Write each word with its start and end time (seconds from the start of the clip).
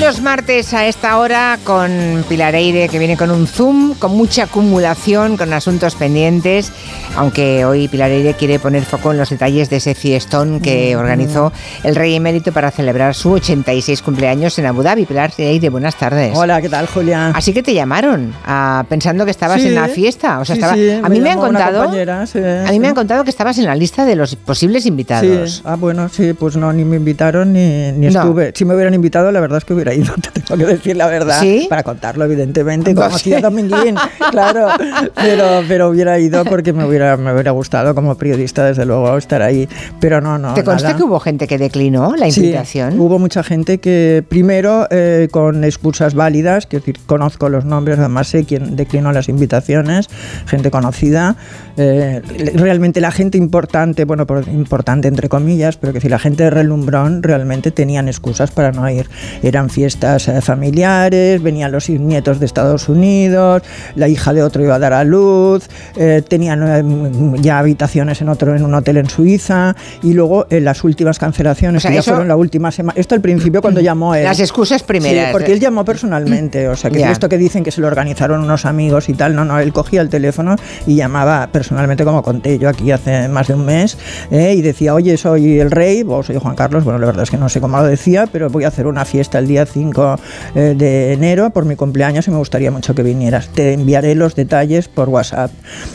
Los 0.00 0.22
martes 0.22 0.72
a 0.72 0.86
esta 0.86 1.18
hora 1.18 1.58
con 1.62 2.24
Pilar 2.28 2.54
Eire, 2.54 2.88
que 2.88 2.98
viene 2.98 3.18
con 3.18 3.30
un 3.30 3.46
Zoom, 3.46 3.94
con 3.94 4.12
mucha 4.16 4.44
acumulación, 4.44 5.36
con 5.36 5.52
asuntos 5.52 5.94
pendientes, 5.94 6.72
aunque 7.16 7.66
hoy 7.66 7.86
Pilar 7.86 8.10
Eire 8.10 8.32
quiere 8.34 8.58
poner 8.58 8.82
foco 8.84 9.12
en 9.12 9.18
los 9.18 9.28
detalles 9.28 9.68
de 9.68 9.76
ese 9.76 9.94
fiestón 9.94 10.60
que 10.60 10.96
organizó 10.96 11.52
el 11.84 11.94
Rey 11.94 12.14
Emérito 12.14 12.50
para 12.50 12.70
celebrar 12.70 13.14
su 13.14 13.32
86 13.32 14.00
cumpleaños 14.00 14.58
en 14.58 14.66
Abu 14.66 14.82
Dhabi. 14.82 15.04
Pilar 15.04 15.32
Eire, 15.36 15.68
buenas 15.68 15.96
tardes. 15.96 16.32
Hola, 16.34 16.62
¿qué 16.62 16.70
tal, 16.70 16.86
Julia? 16.86 17.28
Así 17.34 17.52
que 17.52 17.62
te 17.62 17.74
llamaron 17.74 18.32
ah, 18.46 18.84
pensando 18.88 19.26
que 19.26 19.30
estabas 19.30 19.60
Sí, 19.60 19.68
en 19.68 19.74
la 19.74 19.86
fiesta. 19.88 20.40
O 20.40 20.44
sea, 20.46 20.56
sí, 20.56 20.60
estaba, 20.62 20.74
sí, 20.76 20.90
a 21.02 21.08
mí 21.10 21.20
me 21.20 21.30
han 21.30 21.38
contado, 21.38 21.82
a 21.82 22.70
mí 22.70 22.78
me 22.80 22.88
han 22.88 22.94
contado 22.94 23.22
que 23.22 23.30
estabas 23.30 23.58
en 23.58 23.66
la 23.66 23.74
lista 23.76 24.06
de 24.06 24.16
los 24.16 24.34
posibles 24.34 24.86
invitados. 24.86 25.56
Sí, 25.56 25.62
ah, 25.66 25.76
bueno, 25.76 26.08
sí, 26.08 26.32
pues 26.32 26.56
no, 26.56 26.72
ni 26.72 26.86
me 26.86 26.96
invitaron 26.96 27.52
ni, 27.52 27.92
ni 27.92 28.08
No. 28.08 28.20
estuve. 28.20 28.52
Si 28.56 28.64
me 28.64 28.74
hubieran 28.74 28.94
invitado, 28.94 29.30
la 29.30 29.40
verdad 29.40 29.58
es 29.58 29.64
que 29.66 29.74
hubiera 29.74 29.90
ido, 29.94 29.99
te 30.20 30.40
tengo 30.40 30.56
que 30.58 30.66
decir 30.66 30.96
la 30.96 31.06
verdad. 31.06 31.40
¿Sí? 31.40 31.66
Para 31.68 31.82
contarlo, 31.82 32.24
evidentemente, 32.24 32.94
No 32.94 33.02
como 33.02 33.16
hacía 33.16 33.40
Dominguín, 33.40 33.96
claro. 34.30 34.68
Pero, 35.14 35.62
pero 35.68 35.88
hubiera 35.90 36.18
ido 36.18 36.44
porque 36.44 36.72
me 36.72 36.84
hubiera, 36.84 37.16
me 37.16 37.32
hubiera 37.32 37.50
gustado 37.52 37.94
como 37.94 38.14
periodista, 38.16 38.64
desde 38.64 38.84
luego, 38.86 39.16
estar 39.16 39.42
ahí. 39.42 39.68
Pero 40.00 40.20
no, 40.20 40.38
no. 40.38 40.54
¿Te 40.54 40.64
consta 40.64 40.88
nada. 40.88 40.96
que 40.98 41.04
hubo 41.04 41.20
gente 41.20 41.46
que 41.46 41.58
declinó 41.58 42.14
la 42.16 42.30
Sí, 42.30 42.40
invitación? 42.40 42.98
hubo 43.00 43.18
mucha 43.18 43.42
gente 43.42 43.78
que 43.78 44.24
primero 44.28 44.86
eh, 44.90 45.28
con 45.30 45.64
excusas 45.64 46.14
válidas, 46.14 46.66
quiero 46.66 46.84
decir, 46.84 46.98
conozco 47.06 47.48
los 47.48 47.64
nombres, 47.64 47.98
además 47.98 48.28
sé 48.28 48.44
quién 48.44 48.76
declinó 48.76 49.12
las 49.12 49.28
invitaciones, 49.28 50.08
gente 50.46 50.70
conocida. 50.70 51.36
eh, 51.76 52.20
realmente 52.54 53.00
la 53.00 53.10
gente 53.10 53.38
importante, 53.38 54.04
bueno, 54.04 54.26
por- 54.26 54.46
importante 54.48 55.08
entre 55.08 55.28
comillas, 55.28 55.76
pero 55.76 55.92
que 55.92 56.00
si 56.00 56.08
la 56.08 56.18
gente 56.18 56.44
de 56.44 56.50
relumbrón 56.50 57.22
realmente 57.22 57.70
tenían 57.70 58.08
excusas 58.08 58.50
para 58.50 58.72
no 58.72 58.88
ir. 58.90 59.08
Eran 59.42 59.70
fiestas 59.80 60.28
eh, 60.28 60.42
familiares, 60.42 61.42
venían 61.42 61.72
los 61.72 61.88
nietos 61.88 62.38
de 62.38 62.44
Estados 62.44 62.90
Unidos, 62.90 63.62
la 63.94 64.08
hija 64.08 64.34
de 64.34 64.42
otro 64.42 64.62
iba 64.62 64.74
a 64.74 64.78
dar 64.78 64.92
a 64.92 65.04
luz, 65.04 65.66
eh, 65.96 66.22
tenían 66.28 66.60
eh, 66.62 67.40
ya 67.40 67.58
habitaciones 67.58 68.20
en 68.20 68.28
otro 68.28 68.54
en 68.54 68.62
un 68.62 68.74
hotel 68.74 68.98
en 68.98 69.08
Suiza 69.08 69.74
y 70.02 70.12
luego 70.12 70.46
en 70.50 70.66
las 70.66 70.84
últimas 70.84 71.18
cancelaciones 71.18 71.78
O 71.78 71.80
sea, 71.80 71.92
que 71.92 71.96
ya 71.96 72.02
fueron 72.02 72.28
la 72.28 72.36
última 72.36 72.70
semana. 72.70 73.00
Esto 73.00 73.14
al 73.14 73.22
principio 73.22 73.62
cuando 73.62 73.80
llamó 73.80 74.14
él. 74.14 74.24
Las 74.24 74.38
excusas 74.40 74.82
primeras. 74.82 75.28
Sí, 75.28 75.32
porque 75.32 75.52
él 75.54 75.60
llamó 75.60 75.82
personalmente, 75.82 76.68
o 76.68 76.76
sea, 76.76 76.90
que 76.90 76.98
Ya. 76.98 77.10
esto 77.10 77.30
que 77.30 77.38
dicen 77.38 77.64
que 77.64 77.70
se 77.70 77.80
lo 77.80 77.86
organizaron 77.86 78.42
unos 78.42 78.66
amigos 78.66 79.08
y 79.08 79.14
tal, 79.14 79.34
no, 79.34 79.46
no, 79.46 79.60
él 79.60 79.72
cogía 79.72 80.02
el 80.02 80.10
teléfono 80.10 80.56
y 80.86 80.96
llamaba 80.96 81.48
personalmente, 81.50 82.04
como 82.04 82.22
conté 82.22 82.58
yo 82.58 82.68
aquí 82.68 82.90
hace 82.90 83.28
más 83.28 83.48
de 83.48 83.54
un 83.54 83.64
mes, 83.64 83.96
eh, 84.30 84.52
y 84.54 84.60
decía, 84.60 84.92
oye, 84.92 85.16
soy 85.16 85.58
el 85.58 85.70
rey, 85.70 86.04
o 86.06 86.22
soy 86.22 86.36
Juan 86.36 86.54
Carlos, 86.54 86.84
bueno, 86.84 86.98
la 86.98 87.06
verdad 87.06 87.22
es 87.22 87.30
que 87.30 87.38
no 87.38 87.48
sé 87.48 87.62
cómo 87.62 87.78
lo 87.78 87.84
decía, 87.84 88.26
pero 88.30 88.50
voy 88.50 88.64
a 88.64 88.68
hacer 88.68 88.86
una 88.86 89.06
fiesta 89.06 89.38
el 89.38 89.46
día 89.46 89.64
5 89.70 90.16
eh, 90.54 90.74
de 90.76 91.12
enero 91.12 91.50
por 91.50 91.64
mi 91.64 91.76
cumpleaños 91.76 92.26
y 92.28 92.30
me 92.30 92.36
gustaría 92.38 92.70
mucho 92.70 92.94
que 92.94 93.02
vinieras. 93.02 93.48
Te 93.48 93.72
enviaré 93.72 94.14
los 94.14 94.34
detalles 94.34 94.88
por 94.88 95.08
WhatsApp. 95.08 95.50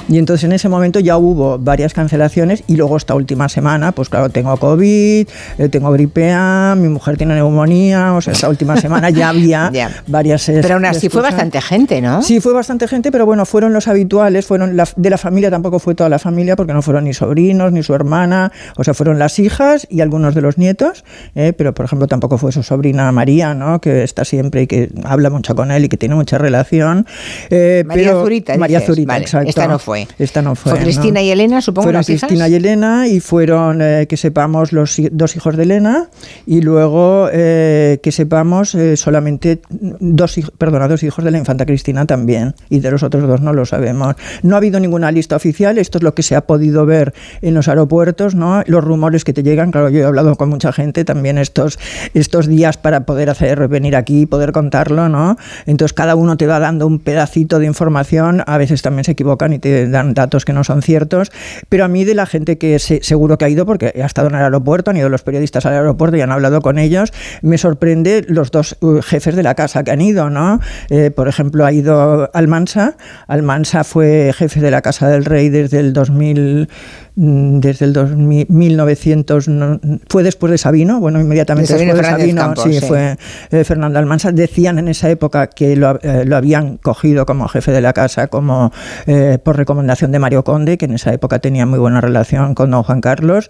Y 0.09 0.18
entonces 0.18 0.44
en 0.45 0.52
ese 0.54 0.70
momento 0.70 1.00
ya 1.00 1.18
hubo 1.18 1.58
varias 1.59 1.94
cancelaciones 1.94 2.64
y 2.68 2.76
luego 2.76 2.98
esta 2.98 3.16
última 3.16 3.50
semana, 3.50 3.92
pues 3.92 4.09
claro, 4.09 4.30
tengo 4.30 4.56
COVID, 4.58 5.28
eh, 5.58 5.70
tengo 5.70 5.92
gripe 5.92 6.31
A, 6.34 6.76
mi 6.78 6.88
mujer 6.90 7.18
tiene 7.18 7.36
neumonía, 7.36 8.14
o 8.14 8.22
sea, 8.22 8.34
esta 8.34 8.50
última 8.50 8.78
semana 8.78 9.09
ya 9.09 9.30
había 9.30 9.70
Ya. 9.73 9.92
varias... 10.08 10.46
Pero 10.46 10.76
aún 10.76 10.86
así 10.86 11.09
fue 11.09 11.22
bastante 11.22 11.62
gente, 11.62 12.02
¿no? 12.02 12.22
Sí, 12.22 12.40
fue 12.40 12.53
bastante 12.53 12.88
gente, 12.88 13.12
pero 13.12 13.26
bueno, 13.26 13.46
fueron 13.46 13.73
los 13.73 13.88
habituales, 13.88 14.46
fueron 14.46 14.78
la- 14.78 14.88
de 14.96 15.09
la 15.09 15.18
familia, 15.18 15.50
tampoco 15.52 15.80
fue 15.80 15.96
toda 15.96 16.09
la 16.09 16.20
familia, 16.20 16.56
porque 16.56 16.73
no 16.73 16.81
fueron 16.81 17.03
ni 17.06 17.14
sobrinos, 17.14 17.72
ni 17.72 17.84
su 17.84 17.94
hermana, 17.94 18.52
o 18.78 18.84
sea, 18.84 18.94
fueron 18.94 19.19
las 19.19 19.40
hijas 19.40 19.88
y 19.90 20.02
algunos 20.02 20.35
de 20.35 20.41
los 20.41 20.58
nietos, 20.58 21.03
eh, 21.35 21.53
pero 21.58 21.74
por 21.74 21.85
ejemplo 21.85 22.08
tampoco 22.08 22.38
fue 22.38 22.52
su 22.52 22.64
sobrina 22.64 23.12
María, 23.12 23.53
¿no? 23.53 23.65
Que 23.81 24.03
está 24.03 24.26
siempre 24.26 24.64
y 24.64 24.68
que 24.68 24.90
habla 25.03 25.30
mucho 25.30 25.56
con 25.56 25.72
él 25.72 25.86
y 25.86 25.90
que 25.90 25.98
tiene 25.98 26.16
mucha 26.16 26.38
relación. 26.38 27.06
eh, 27.50 27.84
María 27.86 28.09
pero- 28.09 28.24
Zurita, 28.24 28.58
María 28.58 28.80
dices. 28.80 28.96
Zurita, 28.96 29.14
Vale, 29.14 29.24
exacto. 29.26 29.50
esta 29.50 29.68
no 29.68 29.80
fue. 29.80 30.08
Esta 30.20 30.42
no 30.42 30.56
fue. 30.56 30.72
Fue 30.72 30.80
Cristina 30.81 31.20
¿no? 31.20 31.26
y 31.26 31.30
Elena, 31.31 31.62
supongo, 31.62 31.86
Fueron 31.86 32.00
las 32.00 32.09
hijas. 32.09 32.28
Cristina 32.28 32.48
y 32.48 32.56
Elena 32.56 33.08
y 33.08 33.20
fueron, 33.20 33.81
eh, 33.81 34.06
que 34.08 34.18
sepamos, 34.18 34.72
los 34.72 34.96
dos 35.12 35.36
hijos 35.36 35.58
de 35.58 35.64
Elena 35.64 36.09
y 36.46 36.62
luego 36.62 37.30
eh, 37.31 38.00
que 38.02 38.12
sepamos 38.12 38.76
eh, 38.76 38.98
solamente 38.98 39.59
dos, 39.70 40.40
perdona, 40.58 40.88
dos 40.88 41.03
hijos 41.03 41.24
de 41.26 41.32
la 41.32 41.38
infanta 41.38 41.66
Cristina 41.66 42.06
también 42.06 42.56
y 42.70 42.80
de 42.80 42.92
los 42.92 43.03
otros 43.03 43.28
dos 43.28 43.42
no 43.42 43.53
lo 43.53 43.66
sabemos. 43.66 44.16
No 44.44 44.56
ha 44.56 44.58
habido 44.58 44.80
ninguna 44.80 45.12
lista 45.12 45.36
oficial, 45.36 45.78
esto 45.78 45.97
es 45.97 46.03
lo 46.03 46.14
que 46.16 46.24
se 46.24 46.36
ha 46.36 46.42
podido 46.42 46.86
ver 46.86 47.14
en 47.42 47.53
los 47.53 47.68
aeropuertos, 47.68 48.36
¿no? 48.36 48.64
los 48.68 48.84
rumores 48.84 49.24
que 49.24 49.34
te 49.34 49.44
llegan, 49.44 49.72
claro, 49.72 49.90
yo 49.90 50.00
he 50.00 50.03
hablado 50.03 50.36
con 50.36 50.50
mucha 50.50 50.72
gente 50.72 51.03
también 51.06 51.38
estos, 51.38 51.80
estos 52.14 52.47
días 52.47 52.78
para 52.78 53.06
poder 53.06 53.30
hacer 53.30 53.54
venir 53.67 53.95
aquí 53.95 54.21
y 54.21 54.25
poder 54.25 54.51
contarlo, 54.51 55.09
¿no? 55.09 55.38
Entonces 55.66 55.93
cada 55.93 56.16
uno 56.16 56.38
te 56.38 56.47
va 56.47 56.59
dando 56.59 56.88
un 56.88 56.99
pedacito 56.99 57.59
de 57.59 57.66
información, 57.66 58.43
a 58.45 58.57
veces 58.57 58.81
también 58.81 59.03
se 59.03 59.11
equivocan 59.11 59.53
y 59.53 59.59
te 59.59 59.89
dan 59.89 60.13
datos 60.13 60.45
que 60.45 60.53
no 60.53 60.63
son 60.63 60.81
ciertos, 60.81 61.31
pero 61.69 61.85
a 61.85 61.88
mí 61.88 62.03
de 62.05 62.16
la 62.16 62.25
gente 62.25 62.57
que 62.57 62.79
se- 62.79 63.03
seguro 63.03 63.38
que 63.38 63.45
ha 63.45 63.49
ido, 63.49 63.66
porque 63.66 63.93
ha 64.01 64.05
estado 64.05 64.27
en 64.29 64.35
el 64.35 64.41
aeropuerto, 64.41 64.91
han 64.91 64.97
ido 64.97 65.09
los 65.09 65.23
periodistas 65.23 65.66
al 65.66 65.73
aeropuerto 65.73 66.17
y 66.17 66.21
han 66.21 66.31
hablado 66.31 66.61
con 66.61 66.77
ellos, 66.77 67.11
me 67.41 67.57
sorprende 67.57 68.25
los 68.27 68.51
dos 68.51 68.77
uh, 68.81 69.01
jefes 69.01 69.35
de 69.35 69.43
la 69.43 69.55
casa 69.55 69.83
que 69.83 69.91
han 69.91 70.01
ido, 70.01 70.29
¿no? 70.29 70.59
Eh, 70.89 71.11
por 71.11 71.27
ejemplo, 71.27 71.66
ha 71.66 71.72
ido 71.72 72.29
Almansa, 72.33 72.97
Almansa 73.27 73.83
fue 73.83 74.31
jefe 74.35 74.59
de 74.59 74.72
la 74.72 74.81
Casa 74.81 75.07
del 75.09 75.25
Rey 75.25 75.49
desde 75.49 75.79
el 75.79 75.93
2000 75.93 76.67
mm, 76.67 77.04
desde 77.16 77.86
el 77.86 77.94
2000, 77.94 78.48
1900 78.50 79.48
no, 79.48 79.80
fue 80.09 80.24
después 80.24 80.52
de 80.52 80.58
Sabino 80.58 81.00
bueno 81.00 81.20
inmediatamente 81.22 81.72
De 81.74 81.80
Sabino 81.80 81.94
después 81.96 82.14
de 82.16 82.22
Sabino 82.22 82.42
Campos, 82.42 82.64
sí, 82.66 82.74
sí. 82.80 82.86
fue 82.86 83.18
eh, 83.52 83.64
Fernando 83.64 84.00
Almansa 84.00 84.31
decían 84.31 84.80
en 84.80 84.90
esa 84.90 85.09
época 85.09 85.48
que 85.48 85.76
lo, 85.76 86.00
eh, 86.02 86.26
lo 86.26 86.36
habían 86.36 86.78
cogido 86.78 87.26
como 87.26 87.48
jefe 87.48 87.72
de 87.72 87.81
la 87.81 87.94
casa 87.94 88.28
como 88.28 88.72
eh, 89.08 89.38
por 89.42 89.56
recomendación 89.56 90.12
de 90.12 90.20
Mario 90.20 90.44
Conde 90.44 90.78
que 90.78 90.86
en 90.86 90.94
esa 90.96 91.14
época 91.14 91.40
tenía 91.40 91.66
muy 91.66 91.80
buena 91.80 92.02
relación 92.02 92.53
con 92.53 92.72
don 92.72 92.84
Juan 92.84 93.02
Carlos. 93.02 93.50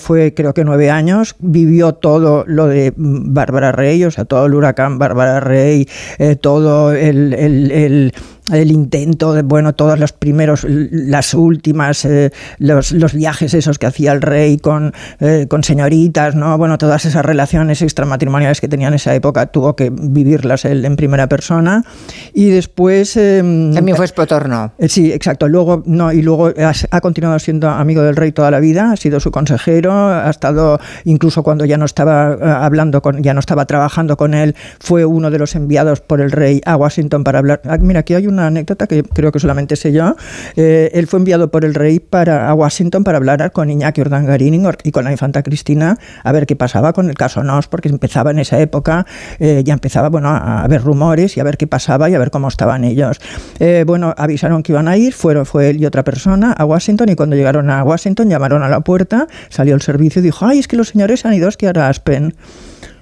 Fue 0.00 0.32
creo 0.34 0.54
que 0.54 0.64
nueve 0.64 0.90
años. 0.90 1.36
Vivió 1.40 1.92
todo 1.94 2.44
lo 2.46 2.66
de 2.66 2.92
mm, 2.96 3.34
Bárbara 3.34 3.72
Rey 3.72 4.04
o 4.04 4.10
sea 4.10 4.24
todo 4.24 4.46
el 4.46 4.54
huracán 4.54 4.98
Bárbara 4.98 5.40
Rey 5.40 5.86
todo 6.40 6.92
el, 6.92 7.34
el- 7.34 7.70
el- 7.70 8.12
el 8.52 8.70
intento 8.70 9.34
de, 9.34 9.42
bueno, 9.42 9.74
todos 9.74 9.98
los 9.98 10.12
primeros, 10.12 10.64
las 10.68 11.34
últimas, 11.34 12.04
eh, 12.04 12.32
los, 12.58 12.92
los 12.92 13.12
viajes 13.14 13.54
esos 13.54 13.78
que 13.78 13.86
hacía 13.86 14.12
el 14.12 14.22
rey 14.22 14.58
con, 14.58 14.92
eh, 15.20 15.46
con 15.48 15.64
señoritas, 15.64 16.34
¿no? 16.34 16.56
Bueno, 16.58 16.78
todas 16.78 17.04
esas 17.04 17.24
relaciones 17.24 17.82
extramatrimoniales 17.82 18.60
que 18.60 18.68
tenía 18.68 18.88
en 18.88 18.94
esa 18.94 19.14
época, 19.14 19.46
tuvo 19.46 19.76
que 19.76 19.90
vivirlas 19.90 20.64
él 20.64 20.84
en 20.84 20.96
primera 20.96 21.28
persona. 21.28 21.84
Y 22.32 22.50
después... 22.50 23.16
eh, 23.16 23.38
También 23.74 23.96
fue 23.96 24.04
espotorno. 24.04 24.72
eh, 24.78 24.88
Sí, 24.88 25.12
exacto. 25.12 25.48
Luego, 25.48 25.82
no, 25.86 26.12
y 26.12 26.22
luego 26.22 26.52
ha, 26.90 27.00
continuado 27.00 27.38
siendo 27.38 27.68
amigo 27.68 28.02
del 28.02 28.16
rey 28.16 28.32
toda 28.32 28.50
la 28.50 28.60
vida, 28.60 28.92
ha 28.92 28.96
sido 28.96 29.20
su 29.20 29.30
consejero, 29.30 29.92
ha 29.92 30.30
estado, 30.30 30.80
incluso 31.04 31.42
cuando 31.42 31.64
ya 31.64 31.76
no 31.76 31.84
estaba 31.84 32.34
eh, 32.34 32.38
hablando 32.42 33.02
con, 33.02 33.22
ya 33.22 33.34
no 33.34 33.40
estaba 33.40 33.66
trabajando 33.66 34.16
con 34.16 34.34
él, 34.34 34.54
fue 34.80 35.04
uno 35.04 35.30
de 35.30 35.38
los 35.38 35.54
enviados 35.54 36.00
por 36.00 36.20
el 36.20 36.30
rey 36.30 36.60
a 36.64 36.76
Washington 36.76 37.24
para 37.24 37.38
hablar. 37.38 37.60
Ah, 37.64 37.76
mira, 37.80 38.00
aquí 38.00 38.14
hay 38.14 38.26
una 38.38 38.48
anécdota 38.48 38.86
que 38.86 39.02
creo 39.02 39.32
que 39.32 39.38
solamente 39.38 39.76
sé 39.76 39.92
yo. 39.92 40.16
Eh, 40.56 40.90
él 40.94 41.06
fue 41.06 41.18
enviado 41.18 41.50
por 41.50 41.64
el 41.64 41.74
rey 41.74 42.00
para, 42.00 42.48
a 42.48 42.54
Washington 42.54 43.04
para 43.04 43.18
hablar 43.18 43.52
con 43.52 43.70
Iñaki 43.70 44.00
Urdangarín 44.00 44.66
y 44.84 44.90
con 44.90 45.04
la 45.04 45.12
infanta 45.12 45.42
Cristina 45.42 45.98
a 46.22 46.32
ver 46.32 46.46
qué 46.46 46.56
pasaba 46.56 46.92
con 46.92 47.08
el 47.08 47.14
caso 47.14 47.42
Nos, 47.42 47.68
porque 47.68 47.88
empezaba 47.88 48.30
en 48.30 48.38
esa 48.38 48.58
época, 48.60 49.06
eh, 49.38 49.62
ya 49.64 49.74
empezaba 49.74 50.08
bueno, 50.08 50.28
a 50.28 50.62
haber 50.64 50.82
rumores 50.82 51.36
y 51.36 51.40
a 51.40 51.44
ver 51.44 51.56
qué 51.56 51.66
pasaba 51.66 52.08
y 52.08 52.14
a 52.14 52.18
ver 52.18 52.30
cómo 52.30 52.48
estaban 52.48 52.84
ellos. 52.84 53.20
Eh, 53.58 53.84
bueno, 53.86 54.14
avisaron 54.16 54.62
que 54.62 54.72
iban 54.72 54.88
a 54.88 54.96
ir, 54.96 55.12
fueron, 55.12 55.44
fue 55.46 55.70
él 55.70 55.80
y 55.80 55.86
otra 55.86 56.04
persona 56.04 56.52
a 56.52 56.64
Washington 56.64 57.08
y 57.10 57.14
cuando 57.14 57.36
llegaron 57.36 57.70
a 57.70 57.82
Washington 57.84 58.30
llamaron 58.30 58.62
a 58.62 58.68
la 58.68 58.80
puerta, 58.80 59.26
salió 59.48 59.74
el 59.74 59.82
servicio 59.82 60.20
y 60.20 60.24
dijo, 60.24 60.46
ay, 60.46 60.60
es 60.60 60.68
que 60.68 60.76
los 60.76 60.88
señores 60.88 61.24
han 61.26 61.34
ido 61.34 61.48
a 61.48 61.88
Aspen. 61.88 62.34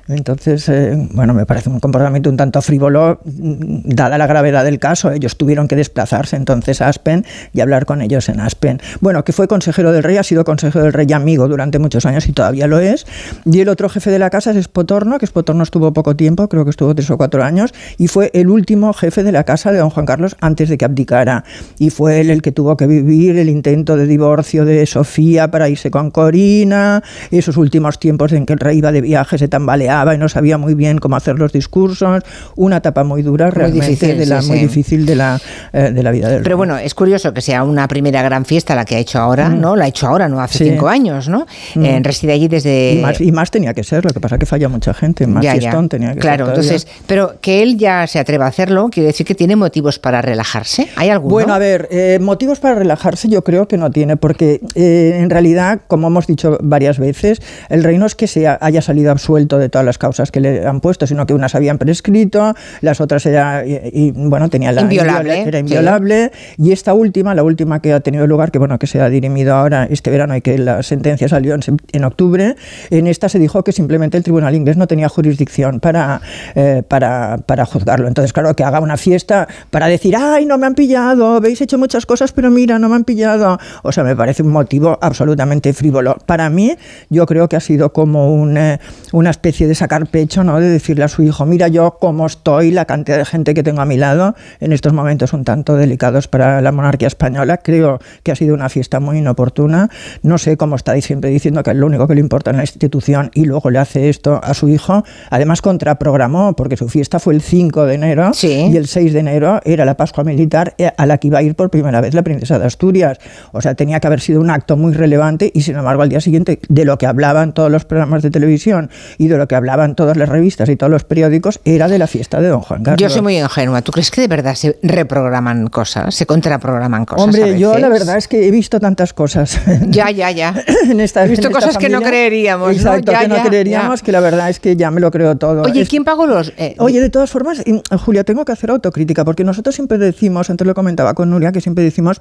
Entonces, 0.08 0.69
eh, 0.69 0.97
bueno, 1.12 1.35
me 1.35 1.47
parece 1.47 1.69
un 1.69 1.81
comportamiento 1.81 2.31
un 2.31 2.37
tanto 2.37 2.62
frívolo, 2.62 3.20
mm, 3.25 3.81
dada 3.87 4.19
la 4.19 4.26
gravedad 4.26 4.64
del 4.64 4.79
caso. 4.79 5.11
Ellos 5.11 5.37
tuvieron 5.37 5.67
que 5.67 5.75
desplazarse 5.75 6.37
entonces 6.37 6.81
a 6.81 6.88
Aspen 6.88 7.25
y 7.53 7.61
hablar 7.61 7.87
con 7.87 8.03
ellos 8.03 8.29
en 8.29 8.41
Aspen. 8.41 8.81
Bueno, 9.00 9.25
que 9.25 9.32
fue 9.32 9.49
consejero 9.49 9.91
del 9.91 10.05
rey, 10.05 10.17
ha 10.17 10.23
sido 10.23 10.44
consejero 10.44 10.85
del 10.85 10.93
rey 10.93 11.06
y 11.08 11.12
amigo 11.12 11.49
durante 11.49 11.81
muchos 11.81 12.06
años 12.06 12.29
y 12.29 12.32
todavía 12.32 12.69
lo 12.69 12.79
es. 12.79 13.05
Y 13.44 13.61
el 13.61 13.69
otro 13.69 13.88
jefe 13.88 14.11
de 14.11 14.20
la 14.20 14.31
casa 14.31 14.53
es 14.53 14.56
Espotorno, 14.56 15.19
que 15.19 15.25
Espotorno 15.25 15.64
estuvo 15.64 15.93
poco 15.93 16.14
tiempo, 16.14 16.49
creo 16.49 16.64
que 16.64 16.70
estuvo 16.70 16.94
tres 16.94 17.11
o 17.11 17.17
cuatro 17.17 17.43
años, 17.43 17.75
y 17.99 18.06
fue 18.06 18.31
el 18.32 18.49
último 18.49 18.93
jefe 18.93 19.25
de 19.25 19.32
la 19.32 19.43
casa 19.43 19.73
de 19.73 19.79
don 19.79 19.91
Juan 19.91 20.06
Carlos 20.06 20.37
antes 20.41 20.69
de 20.69 20.79
que 20.79 20.85
abdicara. 20.85 21.44
Y 21.79 21.91
fue 21.91 22.20
él 22.20 22.31
el 22.31 22.43
que 22.43 22.53
tuvo 22.53 22.76
que 22.76 22.87
vivir 22.87 23.37
el 23.38 23.49
intento 23.49 23.97
de 23.97 24.06
divorcio 24.06 24.64
de 24.64 24.87
Sofía 24.87 25.50
para 25.50 25.69
irse 25.69 25.91
con 25.91 26.12
Corina, 26.12 27.03
esos 27.32 27.56
últimos 27.56 27.99
tiempos 27.99 28.32
en 28.32 28.47
que 28.47 28.53
el 28.53 28.61
rey 28.61 28.79
iba 28.79 28.93
de 28.93 29.00
viaje, 29.00 29.38
se 29.38 29.49
tambaleaba 29.49 29.95
titubeaba 29.96 30.14
y 30.14 30.19
no 30.19 30.28
sabía 30.28 30.58
muy 30.58 30.75
bien 30.75 30.98
cómo 30.98 31.16
hacer 31.16 31.38
los 31.38 31.52
discursos. 31.52 32.22
Una 32.56 32.78
etapa 32.78 33.04
muy 33.04 33.22
dura, 33.22 33.50
realmente, 33.50 33.87
difícil, 33.88 34.19
de 34.19 34.26
la, 34.26 34.43
sí, 34.43 34.48
muy 34.48 34.58
sí. 34.58 34.66
difícil 34.66 35.06
de 35.06 35.14
la, 35.16 35.40
eh, 35.72 35.90
de 35.93 36.02
la 36.02 36.10
vida 36.10 36.28
del 36.28 36.43
Pero 36.43 36.56
bueno, 36.56 36.76
es 36.78 36.94
curioso 36.94 37.32
que 37.32 37.40
sea 37.40 37.62
una 37.64 37.88
primera 37.88 38.22
gran 38.22 38.44
fiesta 38.44 38.75
la 38.75 38.84
que 38.84 38.96
ha 38.96 38.98
hecho 38.98 39.19
ahora, 39.19 39.48
¿no? 39.48 39.76
La 39.76 39.84
ha 39.87 39.88
hecho 39.88 40.06
ahora, 40.06 40.28
no 40.28 40.40
hace 40.40 40.56
Mm. 40.56 40.56
Sí. 40.56 40.64
Mm. 40.64 40.72
cinco 40.72 40.88
años, 40.88 41.28
¿no? 41.28 41.46
Eh, 41.76 42.00
reside 42.02 42.32
allí 42.32 42.48
desde... 42.48 42.94
Y 42.94 43.02
más, 43.02 43.20
y 43.20 43.32
más 43.32 43.50
tenía 43.50 43.75
que 43.75 43.84
ser, 43.84 44.04
lo 44.04 44.10
que 44.10 44.20
pasa 44.20 44.38
que 44.38 44.46
falla 44.46 44.69
mucha 44.69 44.94
gente, 44.94 45.26
más 45.26 45.43
Ya, 45.44 45.54
ya. 45.54 45.60
fiestón 45.60 45.88
tenía 45.88 46.12
que 46.14 46.20
Claro, 46.20 46.46
ser. 46.46 46.54
todavía. 46.54 46.72
entonces, 46.72 47.02
pero 47.06 47.34
que 47.40 47.62
él 47.62 47.76
ya 47.76 48.06
se 48.06 48.19
atreva 48.19 48.46
a 48.46 48.48
hacerlo, 48.48 48.88
quiere 48.90 49.08
decir 49.08 49.26
que 49.26 49.34
tiene 49.34 49.54
motivos 49.56 49.98
para 49.98 50.22
relajarse. 50.22 50.88
¿Hay 50.96 51.10
alguno? 51.10 51.32
Bueno, 51.32 51.52
a 51.54 51.58
ver, 51.58 51.88
eh, 51.90 52.19
motivos 52.20 52.58
para 52.60 52.75
relajarse 52.76 53.28
yo 53.28 53.43
creo 53.44 53.69
que 53.69 53.76
no 53.76 53.90
tiene, 53.90 54.16
porque 54.16 54.60
eh, 54.75 55.19
en 55.20 55.31
realidad, 55.31 55.81
como 55.88 56.06
hemos 56.08 56.26
dicho 56.26 56.58
varias 56.62 56.98
veces, 56.98 57.40
el 57.69 57.84
rey 57.84 57.98
no 57.98 58.06
es 58.06 58.14
que 58.14 58.26
se 58.26 58.46
ha- 58.46 58.58
haya 58.60 58.81
salido 58.82 59.10
absuelto 59.10 59.58
de 59.58 59.69
todas 59.69 59.84
las 59.87 59.97
causas 59.97 60.31
que 60.31 60.41
le 60.41 60.67
han 60.67 60.81
puesto, 60.81 61.06
sino 61.06 61.25
que 61.27 61.33
unas 61.33 61.55
habían 61.55 61.79
prescrito, 61.79 62.55
las 62.83 63.00
otras 63.00 63.25
era, 63.25 63.65
y, 63.67 63.81
y, 63.93 64.11
bueno, 64.11 64.50
tenía 64.50 64.73
la 64.73 64.83
Inviolable, 64.83 65.38
inviola- 65.38 65.49
era 65.49 65.59
sí. 65.59 65.61
inviolable, 65.61 66.33
y 66.59 66.73
esta 66.73 66.93
última, 66.93 67.35
la 67.35 67.43
última 67.43 67.81
que 67.81 67.93
ha 67.94 68.00
tenido 68.00 68.27
lugar, 68.27 68.50
que 68.50 68.59
bueno, 68.59 68.79
que 68.79 68.87
se 68.87 69.00
ha 69.00 69.09
dirimido 69.09 69.55
ahora 69.55 69.87
este 69.91 70.11
verano 70.11 70.37
y 70.37 70.43
que 70.43 70.59
la 70.59 70.83
sentencia 70.83 71.29
salió 71.29 71.55
en, 71.55 71.61
en 71.93 72.05
octubre, 72.05 72.56
en 72.91 73.06
esta 73.06 73.29
se 73.29 73.38
dijo 73.38 73.65
que 73.65 73.73
simplemente 73.73 74.17
el 74.19 74.23
tribunal 74.25 74.55
inglés 74.55 74.77
no 74.77 74.87
tenía 74.87 75.09
jurisdicción 75.09 75.81
para, 75.81 76.21
eh, 76.55 76.82
para, 76.87 77.39
para 77.47 77.65
juzgarlo. 77.65 78.09
Entonces, 78.09 78.32
claro, 78.32 78.55
que 78.55 78.65
haga 78.65 78.81
una 78.81 78.97
fiesta 78.97 79.47
para 79.71 79.87
decir, 79.87 80.17
ay, 80.17 80.44
no 80.47 80.59
me 80.59 80.67
han 80.67 80.75
pillado, 80.75 81.37
habéis 81.37 81.61
hecho 81.61 81.79
muchas 81.79 82.05
cosas, 82.06 82.32
pero 82.32 82.50
mira, 82.50 82.79
no 82.79 82.89
me 82.89 82.97
han 82.97 83.05
pillado. 83.05 83.59
O 83.82 83.93
sea, 83.93 84.03
me 84.03 84.17
parece 84.17 84.43
un 84.43 84.50
motivo 84.50 84.99
absolutamente 85.00 85.73
frívolo. 85.73 86.17
Para 86.27 86.50
mí, 86.50 86.77
yo 87.11 87.25
creo 87.27 87.49
que 87.49 87.55
ha 87.56 87.61
sido 87.61 87.93
como 87.93 88.35
un, 88.35 88.56
eh, 88.56 88.81
una 89.12 89.31
especie 89.31 89.69
de 89.69 89.75
sacar 89.76 90.06
pecho, 90.06 90.43
¿no? 90.44 90.58
De 90.61 90.69
decirle 90.69 91.05
a 91.05 91.08
su 91.08 91.23
hijo, 91.23 91.46
mira 91.46 91.69
yo 91.69 91.99
cómo 92.00 92.26
estoy, 92.26 92.70
la 92.70 92.84
cantidad 92.84 93.19
de 93.19 93.25
gente 93.25 93.55
que 93.55 93.62
tengo 93.62 93.81
a 93.81 93.84
mi 93.84 93.96
lado 93.96 94.34
en 94.61 94.73
estos 94.73 94.93
momentos 94.93 95.32
un 95.32 95.44
tanto 95.44 95.76
delicados 95.76 96.28
para 96.28 96.61
la 96.61 96.73
monarquía 96.73 97.08
española. 97.08 97.58
Creo 97.58 97.99
que 98.23 98.32
ha 98.32 98.37
sido 98.37 98.55
una 98.55 98.69
fiesta 98.69 98.99
muy 99.00 99.19
inoportuna. 99.19 99.88
No 100.23 100.38
sé 100.38 100.56
cómo 100.56 100.76
está 100.76 101.00
siempre 101.00 101.31
diciendo 101.31 101.62
que 101.62 101.70
es 101.70 101.76
lo 101.76 101.87
único 101.87 102.08
que 102.08 102.14
le 102.14 102.20
importa 102.20 102.50
en 102.50 102.56
la 102.56 102.62
institución 102.62 103.31
y 103.34 103.44
luego 103.44 103.70
le 103.70 103.78
hace 103.78 104.08
esto 104.08 104.40
a 104.43 104.55
su 104.55 104.69
hijo. 104.69 105.05
Además, 105.31 105.61
contraprogramó, 105.62 106.56
porque 106.56 106.76
su 106.76 106.88
fiesta 106.88 107.19
fue 107.19 107.34
el 107.34 107.43
5 107.43 107.84
de 107.84 107.94
enero 107.94 108.32
Sí. 108.32 108.69
y 108.72 108.76
el 108.76 108.87
6 108.87 109.12
de 109.12 109.20
enero 109.20 109.61
era 109.64 109.84
la 109.84 109.96
Pascua 109.96 110.25
Militar 110.25 110.75
eh, 110.79 110.90
a 110.96 111.06
la 111.06 111.19
que 111.19 111.29
iba 111.29 111.38
a 111.38 111.43
ir 111.43 111.55
por 111.55 111.70
primera 111.70 112.00
vez 112.00 112.14
la 112.14 112.22
princesa 112.22 112.58
de 112.58 112.67
Asturias. 112.67 113.19
O 113.52 113.61
sea, 113.61 113.75
tenía 113.75 114.00
que 114.00 114.06
haber 114.06 114.20
sido 114.20 114.40
un 114.40 114.50
acto 114.50 114.76
muy 114.76 114.93
relevante 114.94 115.50
y, 115.52 115.62
sin 115.62 115.76
embargo, 115.76 116.02
al 116.02 116.08
día 116.08 116.20
siguiente, 116.20 116.61
de 116.69 116.84
lo 116.84 116.96
que 116.99 117.06
hablaban 117.06 117.52
todos 117.52 117.70
los 117.70 117.84
programas 117.84 118.22
de 118.22 118.31
televisión 118.31 118.90
y 119.19 119.29
de 119.29 119.37
lo 119.37 119.46
que 119.46 119.55
hablaban 119.55 119.66
todas 119.95 120.17
las 120.17 120.29
revistas 120.29 120.69
y 120.69 120.77
todos 120.77 120.91
los 120.91 121.05
periódicos, 121.05 121.61
era 121.65 121.89
de 121.89 121.99
la 121.99 122.07
fiesta 122.07 122.41
de 122.41 122.49
don 122.49 122.61
Juan 122.61 122.83
Carlos. 122.83 123.01
Yo 123.01 123.11
soy 123.11 123.23
muy 123.23 123.39
ingenua. 123.39 123.83
¿Tú 123.83 123.93
crees 123.93 124.11
que 124.11 124.21
de 124.21 124.29
verdad 124.29 124.55
se 124.55 124.79
reprograman 124.83 125.67
cosas, 125.69 126.15
se 126.15 126.27
contraprograman 126.27 127.05
cosas? 127.05 127.21
a 127.21 127.25
Hombre, 127.25 127.59
yo 127.59 127.77
la 127.79 127.89
verdad 127.89 128.17
es 128.17 128.29
que 128.29 128.47
he 128.47 128.51
visto 128.51 128.81
tantas 128.81 129.13
cosas. 129.13 129.61
Ya, 129.89 130.11
ya, 130.11 130.31
ya. 130.31 130.55
en 130.91 131.01
esta, 131.01 131.25
He 131.25 131.29
visto 131.29 131.47
en 131.49 131.53
esta 131.55 131.67
cosas 131.67 131.79
que 131.79 131.89
no 131.89 132.01
creeríamos, 132.03 132.69
¿no? 132.69 132.73
Exacto, 132.73 133.13
Ya, 133.13 133.21
que 133.21 133.29
no 133.29 133.43
creeríamos, 133.43 134.01
ya. 134.01 134.05
que 134.05 134.13
la 134.13 134.21
verdad 134.21 134.49
es 134.49 134.61
que 134.61 134.77
ya 134.77 134.91
me 134.91 135.01
lo 135.01 135.11
creo 135.11 135.37
todo. 135.37 135.63
Oye, 135.63 135.83
Es- 135.83 135.89
¿quién 135.89 136.05
pagó 136.05 136.27
los...? 136.27 136.53
eh, 136.57 136.75
Oye, 136.79 137.01
de 137.01 137.11
todas 137.11 137.31
formas, 137.31 137.63
Julia, 138.05 138.25
tengo 138.25 138.45
que 138.45 138.53
hacer 138.53 138.71
autocrítica, 138.71 139.25
porque 139.25 139.45
nosotros 139.45 139.75
siempre 139.75 139.99
decimos, 139.99 140.51
antes 140.51 140.67
lo 140.67 140.75
comentaba 140.75 141.15
con 141.15 141.31
Nuria, 141.31 141.53
que 141.53 141.61
siempre 141.61 141.85
decimos 141.85 142.21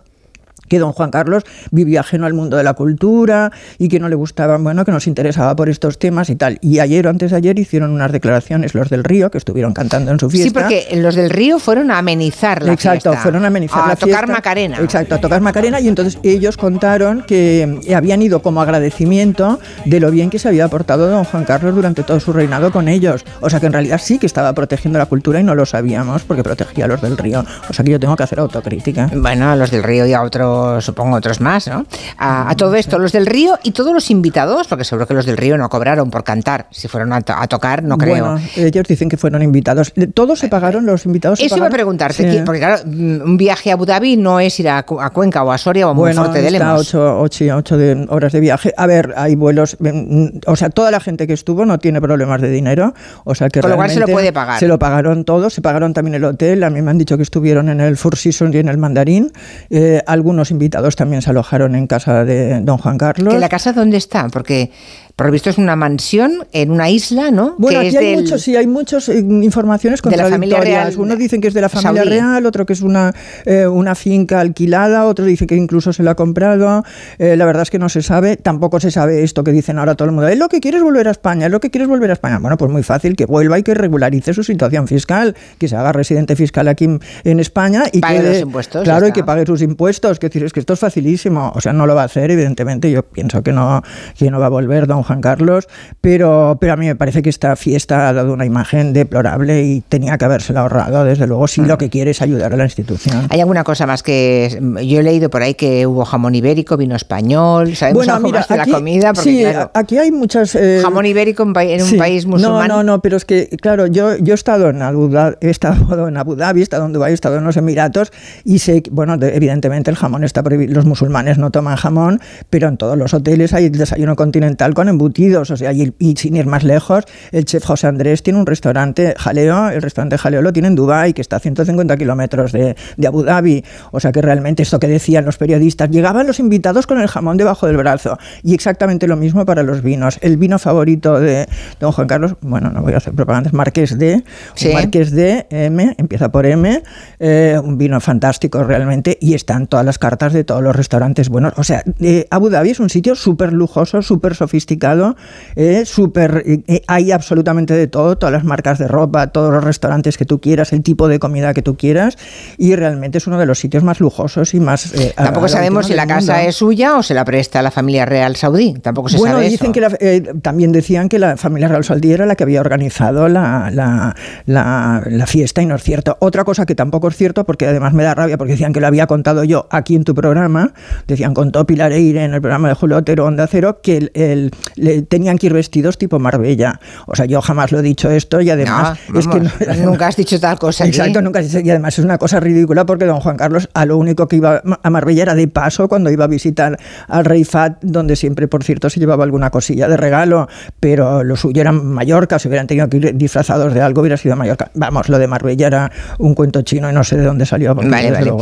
que 0.67 0.79
don 0.79 0.91
Juan 0.93 1.11
Carlos 1.11 1.43
vivía 1.71 2.01
ajeno 2.01 2.25
al 2.25 2.33
mundo 2.33 2.57
de 2.57 2.63
la 2.63 2.73
cultura 2.73 3.51
y 3.77 3.87
que 3.87 3.99
no 3.99 4.09
le 4.09 4.15
gustaba, 4.15 4.57
bueno, 4.57 4.85
que 4.85 4.91
nos 4.91 5.07
interesaba 5.07 5.55
por 5.55 5.69
estos 5.69 5.99
temas 5.99 6.29
y 6.29 6.35
tal. 6.35 6.57
Y 6.61 6.79
ayer 6.79 7.07
o 7.07 7.09
antes 7.09 7.31
de 7.31 7.37
ayer 7.37 7.57
hicieron 7.59 7.91
unas 7.91 8.11
declaraciones 8.11 8.73
los 8.75 8.89
del 8.89 9.03
Río, 9.03 9.29
que 9.31 9.37
estuvieron 9.37 9.73
cantando 9.73 10.11
en 10.11 10.19
su 10.19 10.29
fiesta. 10.29 10.47
Sí, 10.47 10.53
porque 10.53 11.01
los 11.01 11.15
del 11.15 11.29
río 11.29 11.59
fueron 11.59 11.91
a 11.91 11.97
amenizar 11.99 12.63
la 12.63 12.73
Exacto, 12.73 13.09
fiesta. 13.11 13.21
fueron 13.23 13.43
a 13.43 13.47
amenizar 13.47 13.83
a 13.83 13.87
la 13.89 13.95
tocar 13.95 14.25
fiesta. 14.25 14.33
Macarena. 14.33 14.77
Exacto, 14.79 15.15
a 15.15 15.17
tocar 15.19 15.41
Macarena 15.41 15.79
y 15.79 15.87
entonces 15.87 16.17
ellos 16.23 16.57
contaron 16.57 17.23
que 17.27 17.79
eh, 17.85 17.95
habían 17.95 18.21
ido 18.21 18.41
como 18.41 18.61
agradecimiento 18.61 19.59
de 19.85 19.99
lo 19.99 20.11
bien 20.11 20.29
que 20.29 20.39
se 20.39 20.47
había 20.47 20.67
portado 20.67 21.07
don 21.09 21.23
Juan 21.25 21.43
Carlos 21.45 21.75
durante 21.75 22.03
todo 22.03 22.19
su 22.19 22.33
reinado 22.33 22.71
con 22.71 22.87
ellos. 22.87 23.25
O 23.41 23.49
sea 23.49 23.59
que 23.59 23.65
en 23.67 23.73
realidad 23.73 23.99
sí 24.01 24.17
que 24.19 24.25
estaba 24.25 24.53
protegiendo 24.53 24.99
la 24.99 25.05
cultura 25.05 25.39
y 25.39 25.43
no 25.43 25.55
lo 25.55 25.65
sabíamos 25.65 26.23
porque 26.23 26.43
protegía 26.43 26.85
a 26.85 26.87
los 26.87 27.01
del 27.01 27.17
río. 27.17 27.43
O 27.69 27.73
sea 27.73 27.83
que 27.83 27.91
yo 27.91 27.99
tengo 27.99 28.15
que 28.15 28.23
hacer 28.23 28.39
autocrítica. 28.39 29.09
Bueno, 29.15 29.49
a 29.51 29.55
los 29.55 29.71
del 29.71 29.83
río 29.83 30.05
y 30.05 30.13
a 30.13 30.21
otros, 30.21 30.54
supongo 30.81 31.17
otros 31.17 31.41
más, 31.41 31.67
¿no? 31.67 31.85
A, 32.17 32.49
a 32.49 32.55
todo 32.55 32.75
esto, 32.75 32.99
los 32.99 33.11
del 33.11 33.25
río 33.25 33.57
y 33.63 33.71
todos 33.71 33.93
los 33.93 34.09
invitados, 34.09 34.67
porque 34.67 34.83
seguro 34.83 35.07
que 35.07 35.13
los 35.13 35.25
del 35.25 35.37
río 35.37 35.57
no 35.57 35.69
cobraron 35.69 36.09
por 36.11 36.23
cantar. 36.23 36.67
Si 36.71 36.87
fueron 36.87 37.13
a, 37.13 37.21
to- 37.21 37.33
a 37.33 37.47
tocar, 37.47 37.83
no 37.83 37.97
creo. 37.97 38.25
Bueno, 38.35 38.39
ellos 38.55 38.87
dicen 38.87 39.09
que 39.09 39.17
fueron 39.17 39.41
invitados. 39.41 39.93
Todos 40.13 40.39
se 40.39 40.47
pagaron, 40.49 40.85
los 40.85 41.05
invitados 41.05 41.39
se 41.39 41.45
Eso 41.45 41.57
iba 41.57 41.67
a 41.67 41.69
preguntarte, 41.69 42.23
Sí. 42.23 42.29
¿quién- 42.29 42.45
porque 42.45 42.59
claro, 42.59 42.81
mm, 42.85 43.21
un 43.21 43.37
viaje 43.37 43.71
a 43.71 43.73
Abu 43.73 43.85
Dhabi 43.85 44.17
no 44.17 44.39
es 44.39 44.59
ir 44.59 44.69
a, 44.69 44.83
Cu- 44.83 44.99
a 45.01 45.09
Cuenca 45.11 45.43
o 45.43 45.51
a 45.51 45.57
Soria 45.57 45.87
o 45.87 45.91
a 45.91 45.93
Bueno, 45.93 46.21
Monforte 46.21 46.41
de 46.41 46.51
Lemos. 46.51 46.81
ocho, 46.81 47.19
ocho, 47.19 47.45
ocho 47.55 47.77
de 47.77 48.05
horas 48.09 48.31
de 48.33 48.39
viaje. 48.39 48.73
A 48.77 48.87
ver, 48.87 49.13
hay 49.17 49.35
vuelos, 49.35 49.77
mm, 49.79 50.25
o 50.45 50.55
sea, 50.55 50.69
toda 50.69 50.91
la 50.91 50.99
gente 50.99 51.27
que 51.27 51.33
estuvo 51.33 51.65
no 51.65 51.79
tiene 51.79 52.01
problemas 52.01 52.41
de 52.41 52.49
dinero, 52.49 52.93
o 53.23 53.35
sea 53.35 53.49
que 53.49 53.61
Con 53.61 53.69
lo 53.71 53.75
cual 53.75 53.89
se 53.89 53.99
lo 53.99 54.07
puede 54.07 54.31
pagar. 54.33 54.59
Se 54.59 54.67
lo 54.67 54.79
pagaron 54.79 55.23
todos, 55.25 55.53
se 55.53 55.61
pagaron 55.61 55.93
también 55.93 56.15
el 56.15 56.23
hotel. 56.25 56.63
A 56.63 56.69
mí 56.69 56.81
me 56.81 56.91
han 56.91 56.97
dicho 56.97 57.17
que 57.17 57.23
estuvieron 57.23 57.69
en 57.69 57.81
el 57.81 57.97
Four 57.97 58.15
Seasons 58.15 58.53
y 58.55 58.59
en 58.59 58.69
el 58.69 58.77
Mandarín. 58.77 59.31
Eh, 59.69 60.01
algunos 60.07 60.44
invitados 60.51 60.95
también 60.95 61.21
se 61.21 61.29
alojaron 61.29 61.75
en 61.75 61.87
casa 61.87 62.25
de 62.25 62.61
don 62.61 62.77
Juan 62.77 62.97
Carlos. 62.97 63.33
¿Que 63.33 63.39
la 63.39 63.49
casa 63.49 63.73
dónde 63.73 63.97
está? 63.97 64.27
Porque 64.29 64.71
por 65.15 65.27
lo 65.27 65.31
visto 65.31 65.49
es 65.49 65.57
una 65.57 65.77
mansión 65.77 66.45
en 66.51 66.71
una 66.71 66.89
isla, 66.89 67.31
¿no? 67.31 67.55
Bueno, 67.57 67.79
que 67.79 67.87
aquí 67.87 67.95
es 67.95 68.01
hay 68.01 68.05
del- 68.15 68.23
muchos, 68.23 68.41
sí, 68.41 68.55
hay 68.57 68.67
muchas 68.67 69.07
informaciones 69.09 70.01
de 70.01 70.09
la 70.17 70.23
familia 70.29 70.57
contradictorias. 70.57 70.95
real 70.95 70.99
Unos 71.05 71.17
dicen 71.17 71.39
que 71.41 71.47
es 71.47 71.53
de 71.53 71.61
la 71.61 71.69
familia 71.69 72.03
real, 72.03 72.45
otro 72.45 72.65
que 72.65 72.73
es 72.73 72.81
una, 72.81 73.13
eh, 73.45 73.65
una 73.65 73.95
finca 73.95 74.41
alquilada, 74.41 75.05
otros 75.05 75.27
dicen 75.27 75.47
que 75.47 75.55
incluso 75.55 75.93
se 75.93 76.03
la 76.03 76.11
ha 76.11 76.15
comprado. 76.15 76.83
Eh, 77.17 77.37
la 77.37 77.45
verdad 77.45 77.63
es 77.63 77.69
que 77.69 77.79
no 77.79 77.87
se 77.87 78.01
sabe. 78.01 78.35
Tampoco 78.35 78.79
se 78.81 78.91
sabe 78.91 79.23
esto 79.23 79.43
que 79.45 79.51
dicen 79.51 79.79
ahora 79.79 79.95
todo 79.95 80.07
el 80.07 80.11
mundo. 80.13 80.27
Es 80.27 80.37
lo 80.37 80.49
que 80.49 80.59
quieres 80.59 80.81
volver 80.83 81.07
a 81.07 81.11
España, 81.11 81.45
es 81.45 81.51
lo 81.51 81.61
que 81.61 81.69
quieres 81.71 81.87
volver 81.87 82.09
a 82.09 82.13
España. 82.13 82.39
Bueno, 82.39 82.57
pues 82.57 82.69
muy 82.71 82.83
fácil, 82.83 83.15
que 83.15 83.25
vuelva 83.25 83.57
y 83.57 83.63
que 83.63 83.73
regularice 83.73 84.33
su 84.33 84.43
situación 84.43 84.87
fiscal, 84.87 85.35
que 85.57 85.67
se 85.69 85.75
haga 85.77 85.93
residente 85.93 86.35
fiscal 86.35 86.67
aquí 86.67 86.89
en- 87.23 87.39
España 87.39 87.83
y 87.91 87.99
Pague 88.01 88.21
que 88.21 88.27
los 88.29 88.39
impuestos, 88.41 88.83
Claro, 88.83 89.07
y 89.07 89.11
que 89.11 89.23
pague 89.23 89.45
sus 89.45 89.61
impuestos. 89.61 90.19
Que 90.19 90.29
decir, 90.35 90.45
es 90.45 90.53
que 90.53 90.59
esto 90.59 90.73
es 90.73 90.79
facilísimo. 90.79 91.51
O 91.55 91.61
sea, 91.61 91.73
no 91.73 91.85
lo 91.85 91.95
va 91.95 92.03
a 92.03 92.05
hacer, 92.05 92.29
evidentemente. 92.31 92.91
Yo 92.91 93.03
pienso 93.03 93.41
que 93.43 93.51
no, 93.51 93.81
que 94.17 94.29
no 94.31 94.39
va 94.39 94.47
a 94.47 94.49
volver 94.49 94.87
don 94.87 95.03
Juan 95.03 95.21
Carlos, 95.21 95.67
pero, 96.01 96.57
pero 96.59 96.73
a 96.73 96.77
mí 96.77 96.85
me 96.87 96.95
parece 96.95 97.21
que 97.21 97.29
esta 97.29 97.55
fiesta 97.55 98.09
ha 98.09 98.13
dado 98.13 98.33
una 98.33 98.45
imagen 98.45 98.93
deplorable 98.93 99.63
y 99.63 99.81
tenía 99.81 100.17
que 100.17 100.25
habérsela 100.25 100.61
ahorrado, 100.61 101.03
desde 101.05 101.27
luego, 101.27 101.47
si 101.47 101.61
lo 101.61 101.77
que 101.77 101.89
quiere 101.89 102.11
es 102.11 102.21
ayudar 102.21 102.53
a 102.53 102.57
la 102.57 102.65
institución. 102.65 103.27
¿Hay 103.29 103.39
alguna 103.39 103.63
cosa 103.63 103.85
más 103.87 104.03
que 104.03 104.57
mm, 104.61 104.77
yo 104.79 104.99
he 104.99 105.03
leído 105.03 105.29
por 105.29 105.41
ahí 105.41 105.53
que 105.55 105.87
hubo 105.87 106.05
jamón 106.05 106.35
ibérico, 106.35 106.77
vino 106.77 106.95
español? 106.95 107.75
¿Sabemos 107.75 108.07
algo 108.07 108.29
más 108.29 108.47
de 108.47 108.57
la 108.57 108.65
comida? 108.67 109.13
Porque, 109.13 109.29
sí, 109.29 109.41
claro, 109.41 109.71
aquí 109.73 109.97
hay 109.97 110.11
muchas... 110.11 110.55
eh, 110.55 110.79
jamón 110.81 111.05
ibérico 111.05 111.43
en, 111.43 111.55
en 111.57 111.81
un 111.81 111.87
Sí. 111.89 111.97
país 111.97 112.25
musulmán. 112.25 112.67
No, 112.67 112.77
no, 112.77 112.83
no, 112.83 113.01
pero 113.01 113.15
es 113.17 113.25
que, 113.25 113.47
claro, 113.61 113.87
yo, 113.87 114.17
yo 114.17 114.33
he 114.33 114.35
estado 114.35 114.69
en 114.69 114.81
Abu 114.81 115.07
Dhabi, 115.09 115.35
he 115.41 115.49
estado 115.49 116.07
en 116.07 116.17
Abu 116.17 116.35
Dhabi, 116.35 116.59
he 116.59 116.63
estado 116.63 116.85
en 116.85 116.93
Dubái, 116.93 117.11
he 117.11 117.13
estado 117.13 117.37
en 117.37 117.43
los 117.43 117.55
Emiratos 117.57 118.11
y 118.43 118.59
sé, 118.59 118.83
bueno, 118.91 119.17
de- 119.17 119.35
evidentemente 119.35 119.89
el 119.91 119.95
jamón 119.97 120.23
está 120.25 120.43
prohibido, 120.43 120.73
los 120.73 120.85
musulmanes 120.85 121.37
no 121.37 121.51
toman 121.51 121.75
jamón, 121.75 122.19
pero 122.49 122.67
en 122.67 122.77
todos 122.77 122.97
los 122.97 123.13
hoteles 123.13 123.53
hay 123.53 123.69
desayuno 123.69 124.15
continental 124.15 124.73
con 124.73 124.89
embutidos, 124.89 125.51
o 125.51 125.57
sea, 125.57 125.73
y, 125.73 125.93
y 125.99 126.15
sin 126.15 126.35
ir 126.35 126.45
más 126.45 126.63
lejos, 126.63 127.05
el 127.31 127.45
chef 127.45 127.63
José 127.63 127.87
Andrés 127.87 128.23
tiene 128.23 128.39
un 128.39 128.45
restaurante 128.45 129.13
Jaleo, 129.17 129.69
el 129.69 129.81
restaurante 129.81 130.17
Jaleo 130.17 130.41
lo 130.41 130.53
tiene 130.53 130.67
en 130.67 130.75
Dubái, 130.75 131.13
que 131.13 131.21
está 131.21 131.37
a 131.37 131.39
150 131.39 131.97
kilómetros 131.97 132.51
de, 132.51 132.75
de 132.97 133.07
Abu 133.07 133.23
Dhabi, 133.23 133.63
o 133.91 133.99
sea 133.99 134.11
que 134.11 134.21
realmente 134.21 134.63
esto 134.63 134.79
que 134.79 134.87
decían 134.87 135.25
los 135.25 135.37
periodistas, 135.37 135.89
llegaban 135.89 136.27
los 136.27 136.39
invitados 136.39 136.87
con 136.87 136.99
el 136.99 137.07
jamón 137.07 137.37
debajo 137.37 137.67
del 137.67 137.77
brazo 137.77 138.17
y 138.43 138.53
exactamente 138.53 139.07
lo 139.07 139.15
mismo 139.15 139.45
para 139.45 139.63
los 139.63 139.81
vinos. 139.81 140.17
El 140.21 140.37
vino 140.37 140.59
favorito 140.59 141.19
de 141.19 141.47
don 141.79 141.91
Juan 141.91 142.07
Carlos, 142.07 142.35
bueno, 142.41 142.69
no 142.71 142.81
voy 142.81 142.93
a 142.93 142.97
hacer 142.97 143.13
propaganda, 143.13 143.49
es 143.49 143.53
Marqués 143.53 143.97
de, 143.97 144.23
Sí. 144.55 144.69
Marqués 144.73 145.11
de 145.11 145.47
M, 145.49 145.95
empieza 145.97 146.31
por 146.31 146.45
M, 146.45 146.81
eh, 147.19 147.59
un 147.63 147.77
vino 147.77 147.99
fantástico 147.99 148.63
realmente 148.63 149.17
y 149.19 149.33
están 149.33 149.67
todas 149.67 149.85
las 149.85 149.97
cartas 150.17 150.33
de 150.33 150.43
todos 150.43 150.61
los 150.63 150.75
restaurantes 150.75 151.29
buenos. 151.29 151.53
O 151.57 151.63
sea, 151.63 151.83
eh, 151.99 152.25
Abu 152.29 152.49
Dhabi 152.49 152.69
es 152.69 152.79
un 152.79 152.89
sitio 152.89 153.15
súper 153.15 153.51
lujoso, 153.53 154.01
súper 154.01 154.35
sofisticado, 154.35 155.15
eh, 155.55 155.83
súper, 155.85 156.43
eh, 156.45 156.81
hay 156.87 157.11
absolutamente 157.11 157.73
de 157.73 157.87
todo, 157.87 158.17
todas 158.17 158.31
las 158.33 158.43
marcas 158.43 158.79
de 158.79 158.87
ropa, 158.87 159.27
todos 159.27 159.51
los 159.53 159.63
restaurantes 159.63 160.17
que 160.17 160.25
tú 160.25 160.39
quieras, 160.39 160.71
el 160.73 160.83
tipo 160.83 161.07
de 161.07 161.19
comida 161.19 161.53
que 161.53 161.61
tú 161.61 161.75
quieras 161.75 162.17
y 162.57 162.75
realmente 162.75 163.17
es 163.17 163.27
uno 163.27 163.37
de 163.37 163.45
los 163.45 163.59
sitios 163.59 163.83
más 163.83 163.99
lujosos 163.99 164.53
y 164.53 164.59
más... 164.59 164.93
eh, 164.93 165.13
Tampoco 165.15 165.47
sabemos 165.49 165.87
si 165.87 165.93
la 165.93 166.07
casa 166.07 166.35
mundo. 166.35 166.49
es 166.49 166.55
suya 166.55 166.95
o 166.97 167.03
se 167.03 167.13
la 167.13 167.25
presta 167.25 167.59
a 167.59 167.61
la 167.61 167.71
familia 167.71 168.05
real 168.05 168.35
saudí. 168.37 168.73
Tampoco 168.81 169.09
se 169.09 169.17
bueno, 169.17 169.35
sabe 169.35 169.49
dicen 169.49 169.65
eso. 169.67 169.73
que 169.73 169.81
la- 169.81 169.97
eh, 169.99 170.23
también 170.41 170.71
decían 170.71 171.09
que 171.09 171.19
la 171.19 171.35
familia 171.37 171.67
Real 171.67 171.83
Saudí 171.83 172.11
era 172.13 172.25
la 172.25 172.35
que 172.35 172.43
había 172.43 172.61
organizado 172.61 173.27
la, 173.27 173.69
la- 173.73 174.15
la- 174.45 175.03
la 175.05 175.27
fiesta 175.27 175.61
y 175.61 175.65
no 175.65 175.75
es 175.75 175.83
cierto. 175.83 176.15
Otra 176.21 176.43
cosa 176.45 176.65
que 176.65 176.75
tampoco 176.75 177.07
es 177.09 177.15
cierto, 177.17 177.43
porque 177.45 177.67
además 177.67 177.93
me 177.93 178.03
da 178.03 178.15
rabia, 178.15 178.37
porque 178.37 178.53
decían 178.53 178.71
que 178.71 178.79
lo 178.79 178.87
había 178.87 179.07
contado 179.07 179.43
yo 179.43 179.67
aquí 179.71 179.95
en 179.95 180.03
tu 180.05 180.15
programa, 180.15 180.73
decían, 181.07 181.33
contó 181.33 181.65
Pilar 181.65 181.91
Eire 181.91 182.23
en 182.23 182.33
el 182.33 182.41
programa 182.41 182.69
de 182.69 182.75
Julio 182.75 182.97
Otero 182.97 183.25
Onda 183.25 183.47
Cero, 183.47 183.79
que 183.83 184.09
el, 184.13 184.51
le, 184.75 185.01
tenían 185.01 185.37
que 185.37 185.47
ir 185.47 185.53
vestidos 185.53 185.97
tipo 185.97 186.19
Marbella. 186.19 186.79
O 187.07 187.15
sea, 187.15 187.25
yo 187.25 187.41
jamás 187.41 187.73
lo 187.73 187.79
he 187.79 187.81
dicho 187.81 188.09
esto 188.09 188.39
y 188.39 188.49
además 188.49 188.97
es 189.13 189.27
que 189.27 189.41
nunca 189.83 190.07
has 190.07 190.15
dicho 190.15 190.39
tal 190.39 190.57
cosa. 190.57 190.85
Exacto, 190.85 191.21
nunca 191.21 191.39
has 191.39 191.51
dicho, 191.51 191.59
y 191.65 191.69
además 191.69 191.99
es 191.99 192.05
una 192.05 192.17
cosa 192.17 192.39
ridícula 192.39 192.85
porque 192.85 193.05
don 193.05 193.19
Juan 193.19 193.35
Carlos 193.35 193.67
a 193.73 193.85
lo 193.85 193.97
único 193.97 194.27
que 194.27 194.37
iba 194.37 194.61
a 194.81 194.89
Marbella 194.89 195.23
era 195.23 195.35
de 195.35 195.47
paso 195.47 195.89
cuando 195.89 196.09
iba 196.09 196.25
a 196.25 196.27
visitar 196.27 196.79
al 197.07 197.25
rey 197.25 197.43
Fat, 197.43 197.79
donde 197.81 198.15
siempre, 198.15 198.47
por 198.47 198.63
cierto, 198.63 198.89
se 198.89 198.99
llevaba 198.99 199.23
alguna 199.23 199.49
cosilla 199.49 199.87
de 199.87 199.97
regalo, 199.97 200.47
pero 200.79 201.23
lo 201.23 201.35
suyo 201.35 201.61
era 201.61 201.71
Mallorca, 201.71 202.39
si 202.39 202.47
hubieran 202.47 202.67
tenido 202.67 202.87
que 202.89 202.97
ir 202.97 203.17
disfrazados 203.17 203.73
de 203.73 203.81
algo 203.81 204.01
hubiera 204.01 204.17
sido 204.17 204.35
Mallorca. 204.35 204.69
Vamos, 204.75 205.09
lo 205.09 205.17
de 205.17 205.27
Marbella 205.27 205.67
era 205.67 205.91
un 206.19 206.35
cuento 206.35 206.61
chino 206.61 206.89
y 206.89 206.93
no 206.93 207.03
sé 207.03 207.17
de 207.17 207.23
dónde 207.23 207.45
salió. 207.45 207.75
Vale, 207.75 208.11
vale. 208.11 208.33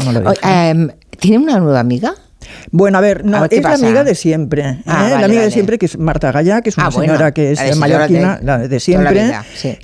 Em, 0.41 0.89
¿Tiene 1.19 1.37
una 1.37 1.52
nueva 1.59 1.79
amiga? 1.79 2.15
Bueno, 2.71 2.97
a 2.97 3.01
ver, 3.01 3.25
no, 3.25 3.45
es 3.45 3.63
la 3.63 3.73
amiga 3.73 4.03
de 4.03 4.15
siempre. 4.15 4.79
Ah, 4.85 5.07
¿eh? 5.07 5.19
la 5.19 5.25
amiga 5.25 5.41
de 5.41 5.51
siempre, 5.51 5.77
que 5.77 5.85
es 5.85 5.97
Marta 5.97 6.31
Gaya, 6.31 6.61
que 6.61 6.69
es 6.69 6.77
una 6.77 6.87
ah, 6.87 6.91
señora 6.91 7.33
que 7.33 7.51
es 7.51 7.77
mallorquina, 7.77 8.39
la 8.41 8.59
de, 8.59 8.79
siempre, 8.79 9.33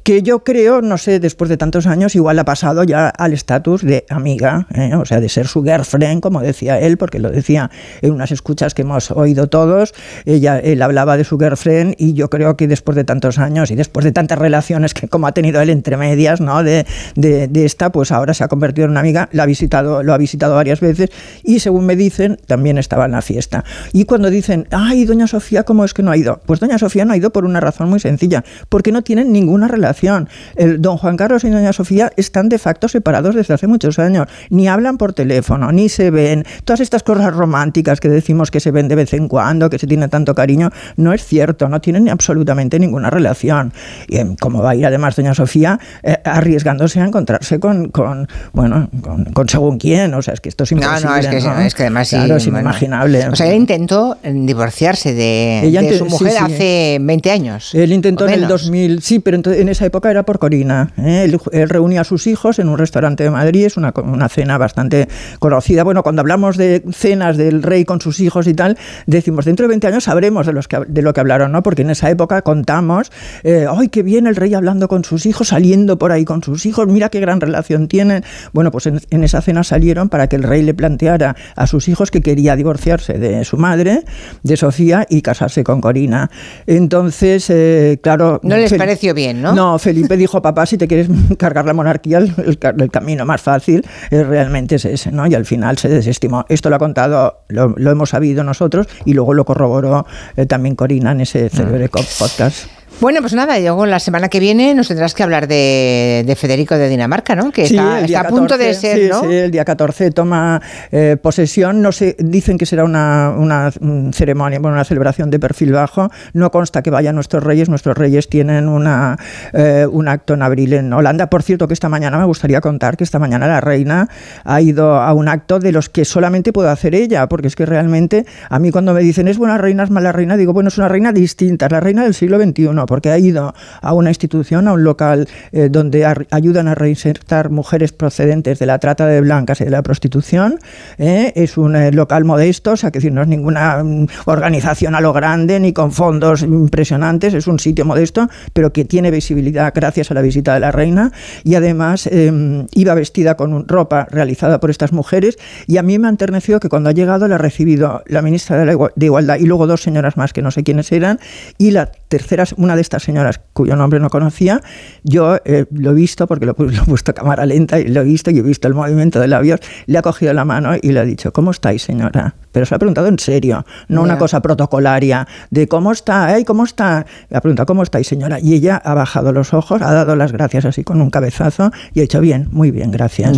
que 0.04 0.22
yo 0.22 0.44
creo, 0.44 0.82
no 0.82 0.98
sé, 0.98 1.20
después 1.20 1.50
de 1.50 1.58
tantos 1.58 1.88
años, 1.88 2.16
igual 2.16 2.39
ha 2.39 2.46
pasado 2.46 2.84
ya 2.84 3.10
al 3.10 3.34
estatus 3.34 3.84
de 3.84 4.06
amiga, 4.10 4.68
¿eh? 4.74 4.96
o 4.96 5.06
sea, 5.06 5.20
de 5.20 5.30
ser 5.30 5.48
su 5.48 5.63
girlfriend, 5.63 6.22
como 6.22 6.42
decía 6.42 6.80
él, 6.80 6.98
porque 6.98 7.20
lo 7.20 7.30
decía 7.30 7.70
en 8.01 8.13
unas 8.13 8.32
escuchas 8.32 8.74
que 8.74 8.82
hemos 8.84 9.12
oído 9.12 9.48
todos, 9.48 9.94
ella, 10.25 10.60
él 10.60 10.82
hablaba 10.82 11.18
de 11.18 11.24
su 11.24 11.38
girlfriend 11.38 11.96
y 11.98 12.13
yo 12.13 12.30
creo 12.30 12.58
que 12.58 12.68
después 12.68 12.96
de 12.96 13.04
tantos 13.04 13.39
años 13.39 13.72
y 13.72 13.75
después 13.75 14.04
de 14.04 14.12
tantas 14.12 14.39
relaciones 14.39 14.94
que 14.94 15.08
como 15.08 15.28
ha 15.28 15.32
tenido 15.34 15.62
él 15.62 15.70
entre 15.70 15.98
medias, 15.98 16.42
¿no? 16.42 16.63
De, 16.63 16.86
de, 17.16 17.48
de 17.48 17.66
esta, 17.66 17.92
pues 17.92 18.12
ahora 18.12 18.34
se 18.34 18.44
ha 18.44 18.48
convertido 18.48 18.86
en 18.86 18.92
una 18.92 19.00
amiga, 19.00 19.30
la 19.32 19.44
ha 19.44 19.46
visitado, 19.46 20.04
lo 20.04 20.13
ha 20.13 20.18
visitado 20.18 20.56
varias 20.56 20.80
veces 20.80 21.10
y 21.44 21.60
según 21.60 21.86
me 21.86 21.96
dicen, 21.96 22.38
también 22.50 22.77
estaba 22.77 23.06
en 23.06 23.12
la 23.12 23.22
fiesta. 23.22 23.63
Y 23.94 24.03
cuando 24.03 24.29
dicen, 24.29 24.68
ay, 24.72 25.06
doña 25.06 25.27
Sofía, 25.27 25.63
¿cómo 25.63 25.86
es 25.86 25.94
que 25.94 26.03
no 26.03 26.12
ha 26.12 26.18
ido? 26.18 26.41
Pues 26.46 26.60
doña 26.60 26.77
Sofía 26.77 27.06
no 27.06 27.13
ha 27.13 27.18
ido 27.18 27.29
por 27.32 27.46
una 27.46 27.62
razón 27.62 27.89
muy 27.89 28.01
sencilla, 28.01 28.44
porque 28.68 28.91
no 28.91 29.03
tienen 29.03 29.32
ninguna 29.32 29.70
relación. 29.70 30.27
El 30.56 30.82
don 30.82 30.98
Juan 30.98 31.15
Carlos 31.15 31.46
y 31.46 31.50
doña 31.50 31.72
Sofía 31.72 32.12
están 32.18 32.50
de 32.50 32.58
facto 32.58 32.89
separados 32.89 33.36
desde 33.36 33.53
hace 33.53 33.68
muchos 33.68 34.00
años. 34.00 34.27
Ni 34.50 34.68
hablan 34.68 34.98
por 34.98 35.13
teléfono, 35.13 35.72
ni 35.72 35.88
se 35.88 36.12
ven. 36.12 36.44
Todas 36.65 36.82
estas 36.82 37.03
cosas 37.03 37.34
románticas 37.34 38.00
que 38.00 38.10
decimos 38.10 38.51
que 38.51 38.60
se 38.60 38.72
ven 38.72 38.88
de 38.88 38.96
vez 38.96 39.13
en 39.13 39.27
cuando, 39.27 39.70
que 39.70 39.79
se 39.79 39.88
tiene 39.88 40.08
tanto 40.10 40.36
cariño, 40.36 40.72
no 40.98 41.13
es 41.13 41.24
cierto, 41.24 41.70
no 41.70 41.79
tienen 41.79 42.10
absolutamente 42.10 42.79
ninguna 42.79 43.10
relación. 43.10 43.72
Y 44.08 44.18
em, 44.18 44.36
como 44.36 44.62
va 44.62 44.72
a 44.72 44.75
ir 44.75 44.86
además 44.86 45.15
doña 45.15 45.34
Sofía 45.36 45.79
eh, 46.03 46.18
arriesgándose 46.25 47.00
a 47.00 47.06
encontrarse 47.06 47.60
con, 47.60 47.89
con 47.89 48.27
bueno, 48.53 48.89
con, 49.34 49.48
según 49.48 49.77
quién, 49.77 50.13
o 50.15 50.22
sea, 50.22 50.34
es 50.34 50.41
que 50.41 50.50
esto 50.50 50.63
es 50.63 50.72
imposible. 50.72 51.03
No, 51.03 51.10
no, 51.12 51.18
es 51.18 51.27
que, 51.27 51.38
es 51.38 51.75
que 51.75 51.84
además 51.84 52.08
sí, 52.08 52.18
inimaginable. 52.48 53.29
O 53.29 53.36
sea, 53.36 53.48
él 53.48 53.55
intentó 53.55 54.17
divorciarse 54.24 55.13
de, 55.13 55.96
su 55.98 56.05
mujer 56.05 56.38
hace 56.39 56.98
20 57.01 57.31
años. 57.31 57.74
Él 57.74 57.93
intentó 57.93 58.27
en 58.27 58.34
el 58.34 58.48
2000, 58.48 59.01
sí, 59.01 59.19
pero 59.19 59.38
en 59.51 59.69
esa 59.69 59.86
época 59.86 60.10
era 60.12 60.24
por 60.24 60.39
Corina. 60.39 60.91
¿eh? 60.98 61.24
Él, 61.51 61.69
reunía 61.69 62.01
a 62.01 62.03
sus 62.03 62.27
hijos 62.27 62.60
en 62.60 62.69
un 62.69 62.77
restaurante 62.77 63.24
de 63.24 63.29
Madrid, 63.29 63.65
es 63.65 63.77
una, 63.77 63.93
una, 64.03 64.29
cena 64.29 64.58
bastante 64.58 65.08
conocida. 65.39 65.84
Bueno, 65.84 66.03
cuando 66.03 66.22
hablamos 66.22 66.58
de 66.58 66.84
cenas 66.91 67.38
del 67.38 67.63
rey 67.63 67.86
con 67.86 68.01
sus 68.01 68.19
hijos 68.19 68.48
y 68.48 68.53
tal, 68.53 68.77
decimos, 69.05 69.46
dentro 69.46 69.65
de 69.65 69.69
20 69.69 69.88
años 69.88 70.03
sabremos 70.05 70.46
de, 70.46 70.53
los 70.53 70.67
que, 70.67 70.79
de 70.88 71.01
lo 71.01 71.13
que 71.13 71.19
hablaron, 71.19 71.51
¿no? 71.51 71.63
Porque 71.63 71.81
en 71.81 71.89
esa 71.89 72.10
época 72.10 72.41
contamos, 72.41 73.12
eh, 73.43 73.65
¡ay, 73.69 73.89
qué 73.89 74.03
bien 74.03 74.27
el 74.27 74.36
rey 74.36 74.53
hablando 74.53 74.88
con 74.88 75.03
sus 75.03 75.25
hijos, 75.25 75.50
saliendo 75.50 75.98
por 75.98 76.12
ahí 76.12 76.25
con 76.25 76.43
sus 76.43 76.65
hijos, 76.65 76.88
mira 76.88 77.10
qué 77.10 77.19
gran 77.19 77.41
relación 77.41 77.88
tienen! 77.88 78.24
Bueno, 78.53 78.72
pues 78.72 78.88
en, 78.88 79.01
en 79.10 79.24
esa 79.24 79.41
cena 79.41 79.63
salieron 79.63 80.10
para 80.10 80.27
que 80.27 80.36
el 80.36 80.43
rey 80.43 80.62
le 80.62 80.74
planteara 80.74 81.36
a 81.55 81.67
sus 81.67 81.88
hijos 81.88 82.12
que 82.12 82.22
quería 82.30 82.56
divorciarse 82.56 83.14
de 83.14 83.44
su 83.44 83.58
madre, 83.58 84.04
de 84.44 84.56
Sofía, 84.56 85.08
y 85.10 85.24
casarse 85.24 85.64
con 85.64 85.82
Corina. 85.82 86.30
Entonces, 86.68 87.50
eh, 87.50 88.00
claro... 88.04 88.40
No 88.44 88.56
les 88.56 88.72
pareció 88.72 89.16
bien, 89.16 89.42
¿no? 89.42 89.56
No, 89.56 89.80
Felipe 89.80 90.16
dijo, 90.16 90.40
papá, 90.40 90.68
si 90.68 90.78
te 90.78 90.88
quieres 90.88 91.08
cargar 91.40 91.66
la 91.66 91.74
monarquía, 91.74 92.20
el, 92.20 92.60
camino 92.92 93.26
más 93.26 93.42
fácil 93.42 93.84
es, 94.12 94.28
realmente 94.28 94.76
es 94.76 94.86
ese, 94.86 95.12
¿no? 95.12 95.26
Y 95.26 95.34
al 95.34 95.46
final 95.46 95.80
se 95.80 95.90
desestimó. 95.90 96.46
Esto 96.50 96.70
lo 96.70 96.76
ha 96.76 96.80
contado, 96.80 97.40
lo, 97.48 97.74
hemos 97.90 98.12
sabido 98.12 98.44
nosotros, 98.44 98.86
y 99.06 99.14
luego 99.14 99.34
lo 99.34 99.44
corroboró 99.44 100.06
eh, 100.36 100.46
también 100.46 100.76
Corina 100.76 101.14
en 101.14 101.22
ese 101.22 101.50
célebre 101.50 101.88
mm. 101.88 101.90
podcast. 101.90 102.79
Bueno, 103.01 103.22
pues 103.22 103.34
nada, 103.34 103.58
luego 103.58 103.86
la 103.86 104.00
semana 104.00 104.27
que 104.27 104.41
viene 104.41 104.75
nos 104.75 104.89
tendrás 104.89 105.13
que 105.13 105.24
hablar 105.24 105.48
de, 105.48 106.36
Federico 106.38 106.75
de 106.75 106.89
Dinamarca, 106.89 107.34
¿no? 107.34 107.50
Que 107.50 107.63
está, 107.63 108.00
a 108.20 108.27
punto 108.27 108.58
de 108.58 108.74
ser, 108.74 108.98
sí, 108.98 109.08
¿no? 109.10 109.22
Sí, 109.22 109.34
el 109.38 109.51
día 109.51 109.63
14 109.63 110.12
toma 110.12 110.62
eh, 110.91 111.15
posesión. 111.22 111.82
No 111.82 111.94
sé, 111.94 112.18
dicen 112.20 112.58
que 112.58 112.65
será 112.65 112.84
una, 112.84 113.34
una, 113.38 113.72
ceremonia, 114.12 114.60
bueno, 114.60 114.75
una 114.75 114.84
celebración 114.84 115.29
de 115.29 115.39
perfil 115.39 115.72
bajo. 115.72 116.12
No 116.34 116.51
consta 116.51 116.82
que 116.82 116.89
vayan 116.89 117.15
nuestros 117.15 117.41
reyes. 117.41 117.70
Nuestros 117.70 117.98
reyes 117.98 118.27
tienen 118.27 118.68
una, 118.68 119.18
eh, 119.53 119.88
un 119.89 120.10
acto 120.10 120.34
en 120.34 120.41
abril 120.41 120.74
en 120.74 120.91
Holanda. 120.91 121.29
Por 121.29 121.41
cierto, 121.41 121.70
que 121.70 121.75
esta 121.75 121.88
mañana 121.88 122.18
me 122.18 122.25
gustaría 122.25 122.60
contar 122.60 122.98
que 122.98 123.06
esta 123.06 123.18
mañana 123.18 123.48
la 123.48 123.62
reina 123.62 124.10
ha 124.44 124.60
ido 124.60 124.96
a 124.96 125.13
un 125.13 125.29
acto 125.29 125.60
de 125.60 125.72
los 125.72 125.88
que 125.88 126.03
solamente 126.03 126.51
puede 126.51 126.70
hacer 126.70 126.96
ella, 126.96 127.29
porque 127.29 127.48
es 127.48 127.56
que 127.56 127.65
realmente 127.65 128.25
a 128.50 128.60
mí 128.60 128.72
cuando 128.72 128.94
me 128.94 129.00
dicen 129.00 129.29
es 129.29 129.38
buena 129.38 129.58
reina, 129.58 129.84
es 129.84 129.89
mala 129.89 130.12
reina, 130.12 130.36
digo, 130.36 130.51
bueno, 130.51 130.68
es 130.68 130.77
una 130.77 130.89
reina 130.89 131.13
distinta, 131.13 131.68
es 131.68 131.72
la 131.72 131.79
reina 131.79 132.03
del 132.03 132.13
siglo 132.13 132.38
XXI 132.38 132.88
porque 132.89 133.12
ha 133.12 133.19
ido 133.19 133.53
a 133.81 133.93
una 133.93 134.10
institución, 134.10 134.67
a 134.67 134.74
un 134.74 134.84
local 134.84 135.27
eh, 135.51 135.69
donde 135.69 136.08
ayudan 136.31 136.67
a 136.67 136.74
reinsertar 136.74 137.51
mujeres 137.51 137.93
procedentes 137.93 138.58
de 138.58 138.65
la 138.65 138.79
trata 138.79 139.05
de 139.05 139.22
blancas 139.22 139.62
y 139.62 139.65
de 139.65 139.69
la 139.69 139.84
prostitución. 139.84 140.58
Eh, 140.98 141.31
es 141.36 141.55
un 141.58 141.75
eh, 141.75 141.91
local 141.91 142.25
modesto, 142.25 142.72
o 142.72 142.77
sea, 142.77 142.89
que 142.89 142.98
decir, 142.98 143.13
no 143.13 143.22
es 143.22 143.27
ninguna 143.27 143.84
mm, 143.84 144.08
organización 144.25 144.96
a 144.96 145.01
lo 145.01 145.13
grande 145.13 145.60
ni 145.60 145.72
con 145.72 145.91
fondos 145.91 146.41
impresionantes, 146.41 147.36
es 147.36 147.46
un 147.46 147.60
sitio 147.60 147.86
modesto, 147.86 148.27
pero 148.53 148.74
que 148.74 148.86
tiene 148.86 149.12
visibilidad 149.12 149.72
gracias 149.75 150.10
a 150.10 150.15
la 150.15 150.24
visita 150.24 150.55
de 150.55 150.60
la 150.60 150.72
reina 150.72 151.12
y 151.43 151.53
además 151.53 152.08
em, 152.08 152.65
iba 152.72 152.96
vestida 152.96 153.36
con 153.36 153.67
ropa 153.67 154.08
realizada 154.10 154.60
por 154.60 154.72
estas 154.72 154.93
mujeres 154.93 155.38
y 155.67 155.77
a 155.77 155.84
mí 155.84 156.00
me 156.00 156.08
ha 156.08 156.10
enternecido 156.10 156.60
que 156.60 156.69
cuando 156.69 156.89
ha 156.89 156.93
llegado 156.93 157.27
la 157.27 157.36
ha 157.36 157.38
recibido 157.38 158.01
la 158.08 158.24
ministra 158.24 158.58
de, 158.58 158.89
de 158.96 159.05
Igualdad 159.05 159.38
y 159.39 159.46
luego 159.46 159.67
dos 159.67 159.84
señoras 159.84 160.17
más 160.17 160.34
que 160.34 160.41
no 160.41 160.50
sé 160.50 160.63
quiénes 160.63 160.91
eran 160.91 161.19
y 161.60 161.69
la 161.69 161.91
tercera, 162.08 162.46
una 162.58 162.75
de 162.75 162.79
estas 162.82 163.04
señoras 163.04 163.42
cuyo 163.54 163.76
nombre 163.76 164.00
no 164.00 164.10
conocía, 164.10 164.62
yo 165.04 165.38
eh, 165.46 165.66
lo 165.72 165.92
he 165.92 165.94
visto 165.94 166.28
porque 166.28 166.46
lo, 166.46 166.52
he 166.52 166.86
puesto 166.86 167.12
a 167.12 167.14
cámara 167.14 167.46
lenta 167.46 167.80
y 167.80 167.88
lo 167.88 168.02
he 168.02 168.04
visto 168.04 168.32
y 168.32 168.40
he 168.40 168.42
visto 168.42 168.68
el 168.68 168.74
movimiento 168.74 169.20
de 169.20 169.28
labios, 169.28 169.60
le 169.86 169.98
ha 169.98 170.02
cogido 170.02 170.34
la 170.34 170.46
mano 170.46 170.72
y 170.82 170.92
le 170.92 171.00
ha 171.00 171.06
dicho, 171.06 171.32
¿cómo 171.34 171.52
estáis, 171.52 171.84
señora? 171.84 172.36
Pero 172.52 172.66
se 172.66 172.72
lo 172.72 172.76
ha 172.78 172.80
preguntado 172.80 173.08
en 173.08 173.20
serio, 173.20 173.66
no 173.88 174.02
una 174.02 174.18
cosa 174.18 174.42
protocolaria 174.42 175.28
de 175.52 175.68
¿cómo 175.68 175.92
está? 175.92 176.28
Ay, 176.28 176.44
¿Cómo 176.44 176.64
está? 176.64 177.06
Le 177.30 177.38
ha 177.38 177.42
preguntado, 177.42 177.68
¿cómo 177.68 177.84
estáis, 177.84 178.08
señora? 178.08 178.40
Y 178.40 178.54
ella 178.54 178.82
ha 178.84 178.94
bajado 178.94 179.32
los 179.32 179.54
ojos, 179.54 179.82
ha 179.82 179.94
dado 179.94 180.16
las 180.16 180.32
gracias 180.32 180.66
así 180.66 180.84
con 180.84 181.02
un 181.02 181.10
cabezazo 181.10 181.72
y 181.94 182.00
ha 182.00 182.02
dicho, 182.02 182.22
bien, 182.22 182.48
muy 182.52 182.72
bien, 182.72 182.92
gracias. 182.92 183.38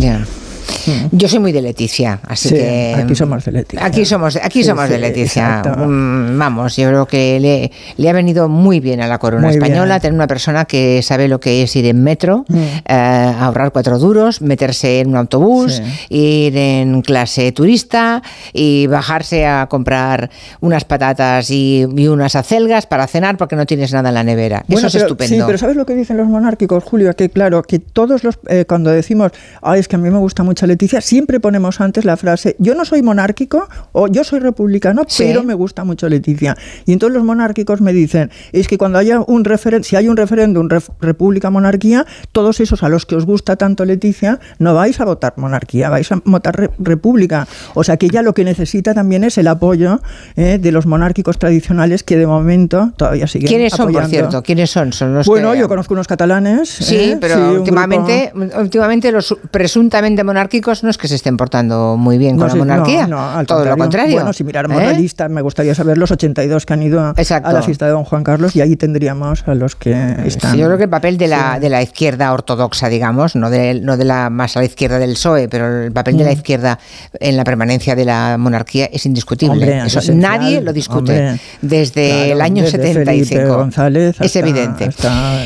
Yo 1.12 1.28
soy 1.28 1.38
muy 1.38 1.52
de 1.52 1.62
Leticia, 1.62 2.20
así 2.26 2.50
que 2.50 2.94
aquí 2.96 3.14
somos 3.14 3.44
de 3.44 3.52
Leticia. 3.52 3.86
Aquí 3.86 4.04
somos, 4.04 4.36
aquí 4.36 4.64
somos 4.64 4.88
de 4.88 4.98
Leticia. 4.98 5.62
Mm, 5.62 6.38
vamos, 6.38 6.76
yo 6.76 6.88
creo 6.88 7.06
que 7.06 7.38
le, 7.40 7.70
le, 7.96 8.10
ha 8.10 8.12
venido 8.12 8.48
muy 8.48 8.80
bien 8.80 9.00
a 9.00 9.06
la 9.06 9.18
corona 9.18 9.50
española 9.50 10.00
tener 10.00 10.14
una 10.14 10.26
persona 10.26 10.64
que 10.64 11.02
sabe 11.02 11.28
lo 11.28 11.40
que 11.40 11.62
es 11.62 11.76
ir 11.76 11.86
en 11.86 12.02
metro, 12.02 12.44
mm. 12.48 12.56
eh, 12.56 13.34
ahorrar 13.40 13.72
cuatro 13.72 13.98
duros, 13.98 14.40
meterse 14.40 15.00
en 15.00 15.10
un 15.10 15.16
autobús, 15.16 15.82
ir 16.08 16.56
en 16.56 17.02
clase 17.02 17.52
turista 17.52 18.22
y 18.52 18.86
bajarse 18.86 19.46
a 19.46 19.66
comprar 19.68 20.30
unas 20.60 20.84
patatas 20.84 21.50
y, 21.50 21.86
unas 22.02 22.34
acelgas 22.36 22.86
para 22.86 23.06
cenar 23.06 23.36
porque 23.36 23.56
no 23.56 23.64
tienes 23.64 23.92
nada 23.92 24.08
en 24.08 24.14
la 24.14 24.24
nevera. 24.24 24.64
Eso 24.68 24.88
es 24.88 24.94
estupendo. 24.96 25.34
Sí, 25.34 25.42
pero 25.46 25.56
¿sabes 25.56 25.76
lo 25.76 25.86
que 25.86 25.94
dicen 25.94 26.16
los 26.16 26.26
monárquicos, 26.26 26.84
Julio? 26.84 27.14
Que 27.14 27.30
claro, 27.30 27.62
que 27.62 27.78
todos 27.78 28.24
los 28.24 28.38
eh, 28.48 28.64
cuando 28.66 28.90
decimos, 28.90 29.32
ay, 29.62 29.80
es 29.80 29.88
que 29.88 29.96
a 29.96 29.98
mí 29.98 30.10
me 30.10 30.18
gusta 30.18 30.42
mucho 30.42 30.51
Leticia, 30.66 31.00
siempre 31.00 31.40
ponemos 31.40 31.80
antes 31.80 32.04
la 32.04 32.16
frase, 32.16 32.56
yo 32.58 32.74
no 32.74 32.84
soy 32.84 33.02
monárquico 33.02 33.68
o 33.92 34.08
yo 34.08 34.24
soy 34.24 34.40
republicano, 34.40 35.02
pero 35.18 35.42
me 35.42 35.54
gusta 35.54 35.84
mucho 35.84 36.08
Leticia. 36.08 36.56
Y 36.86 36.92
entonces 36.92 37.16
los 37.16 37.24
monárquicos 37.24 37.80
me 37.80 37.92
dicen, 37.92 38.30
es 38.52 38.68
que 38.68 38.78
cuando 38.78 38.98
haya 38.98 39.20
un 39.20 39.44
referéndum, 39.44 39.84
si 39.84 39.96
hay 39.96 40.08
un 40.08 40.16
referéndum 40.16 40.68
república 41.00 41.50
monarquía, 41.50 42.06
todos 42.32 42.60
esos 42.60 42.82
a 42.82 42.88
los 42.88 43.06
que 43.06 43.16
os 43.16 43.24
gusta 43.24 43.56
tanto 43.56 43.84
Leticia, 43.84 44.38
no 44.58 44.74
vais 44.74 45.00
a 45.00 45.04
votar 45.04 45.34
monarquía, 45.36 45.88
vais 45.90 46.10
a 46.12 46.20
votar 46.24 46.70
república. 46.78 47.46
O 47.74 47.84
sea 47.84 47.96
que 47.96 48.06
ella 48.06 48.22
lo 48.22 48.34
que 48.34 48.44
necesita 48.44 48.94
también 48.94 49.24
es 49.24 49.38
el 49.38 49.48
apoyo 49.48 50.00
eh, 50.36 50.58
de 50.60 50.72
los 50.72 50.86
monárquicos 50.86 51.38
tradicionales 51.38 52.02
que 52.02 52.16
de 52.16 52.26
momento 52.26 52.92
todavía 52.96 53.26
siguen 53.26 53.48
¿Quiénes 53.48 53.72
son, 53.72 53.92
por 53.92 54.06
cierto? 54.06 54.42
¿Quiénes 54.42 54.70
son? 54.70 54.92
son 54.92 55.14
los 55.14 55.26
bueno, 55.26 55.54
yo 55.54 55.68
conozco 55.68 55.94
unos 55.94 56.06
catalanes. 56.06 56.68
Sí, 56.68 56.96
eh, 56.96 57.18
pero 57.20 57.52
últimamente, 57.52 58.32
últimamente 58.58 59.12
los 59.12 59.36
presuntamente 59.50 60.24
monárquicos 60.24 60.41
monárquicos 60.42 60.82
no 60.82 60.90
es 60.90 60.98
que 60.98 61.08
se 61.08 61.14
estén 61.14 61.36
portando 61.36 61.96
muy 61.96 62.18
bien 62.18 62.36
con 62.36 62.48
la 62.48 62.54
monarquía. 62.54 63.08
Todo 63.46 63.64
lo 63.64 63.76
contrario. 63.76 64.14
Bueno, 64.14 64.32
si 64.32 64.44
miráramos 64.44 64.82
la 64.82 64.92
¿Eh? 64.92 64.98
lista, 64.98 65.28
me 65.28 65.40
gustaría 65.40 65.74
saber 65.74 65.98
los 65.98 66.10
82 66.10 66.66
que 66.66 66.72
han 66.72 66.82
ido 66.82 67.00
a, 67.00 67.14
la 67.52 67.62
fiesta 67.62 67.86
de 67.86 67.92
don 67.92 68.04
Juan 68.04 68.24
Carlos 68.24 68.56
y 68.56 68.60
ahí 68.60 68.76
tendríamos 68.76 69.46
a 69.46 69.54
los 69.54 69.76
que 69.76 70.16
están. 70.24 70.56
yo 70.56 70.66
creo 70.66 70.78
que 70.78 70.84
el 70.84 70.90
papel 70.90 71.18
de 71.18 71.28
la, 71.28 71.60
de 71.60 71.68
la 71.68 71.82
izquierda 71.82 72.32
ortodoxa, 72.32 72.88
digamos, 72.88 73.36
no 73.36 73.50
de, 73.50 73.80
no 73.80 73.96
de 73.96 74.04
la 74.04 74.30
más 74.30 74.56
a 74.56 74.60
la 74.60 74.66
izquierda 74.66 74.98
del 74.98 75.12
PSOE, 75.12 75.48
pero 75.48 75.84
el 75.84 75.92
papel 75.92 76.16
de 76.16 76.24
la 76.24 76.30
mm. 76.30 76.34
izquierda 76.34 76.78
en 77.20 77.36
la 77.36 77.44
permanencia 77.44 77.94
de 77.94 78.04
la 78.04 78.36
monarquía 78.38 78.88
es 78.92 79.06
indiscutible. 79.06 79.82
Eso 79.86 80.00
nadie 80.14 80.60
lo 80.60 80.72
discute 80.72 81.38
desde 81.60 82.32
el 82.32 82.40
año 82.40 82.66
75. 82.66 83.56
González 83.56 84.16
es 84.20 84.36
evidente. 84.36 84.90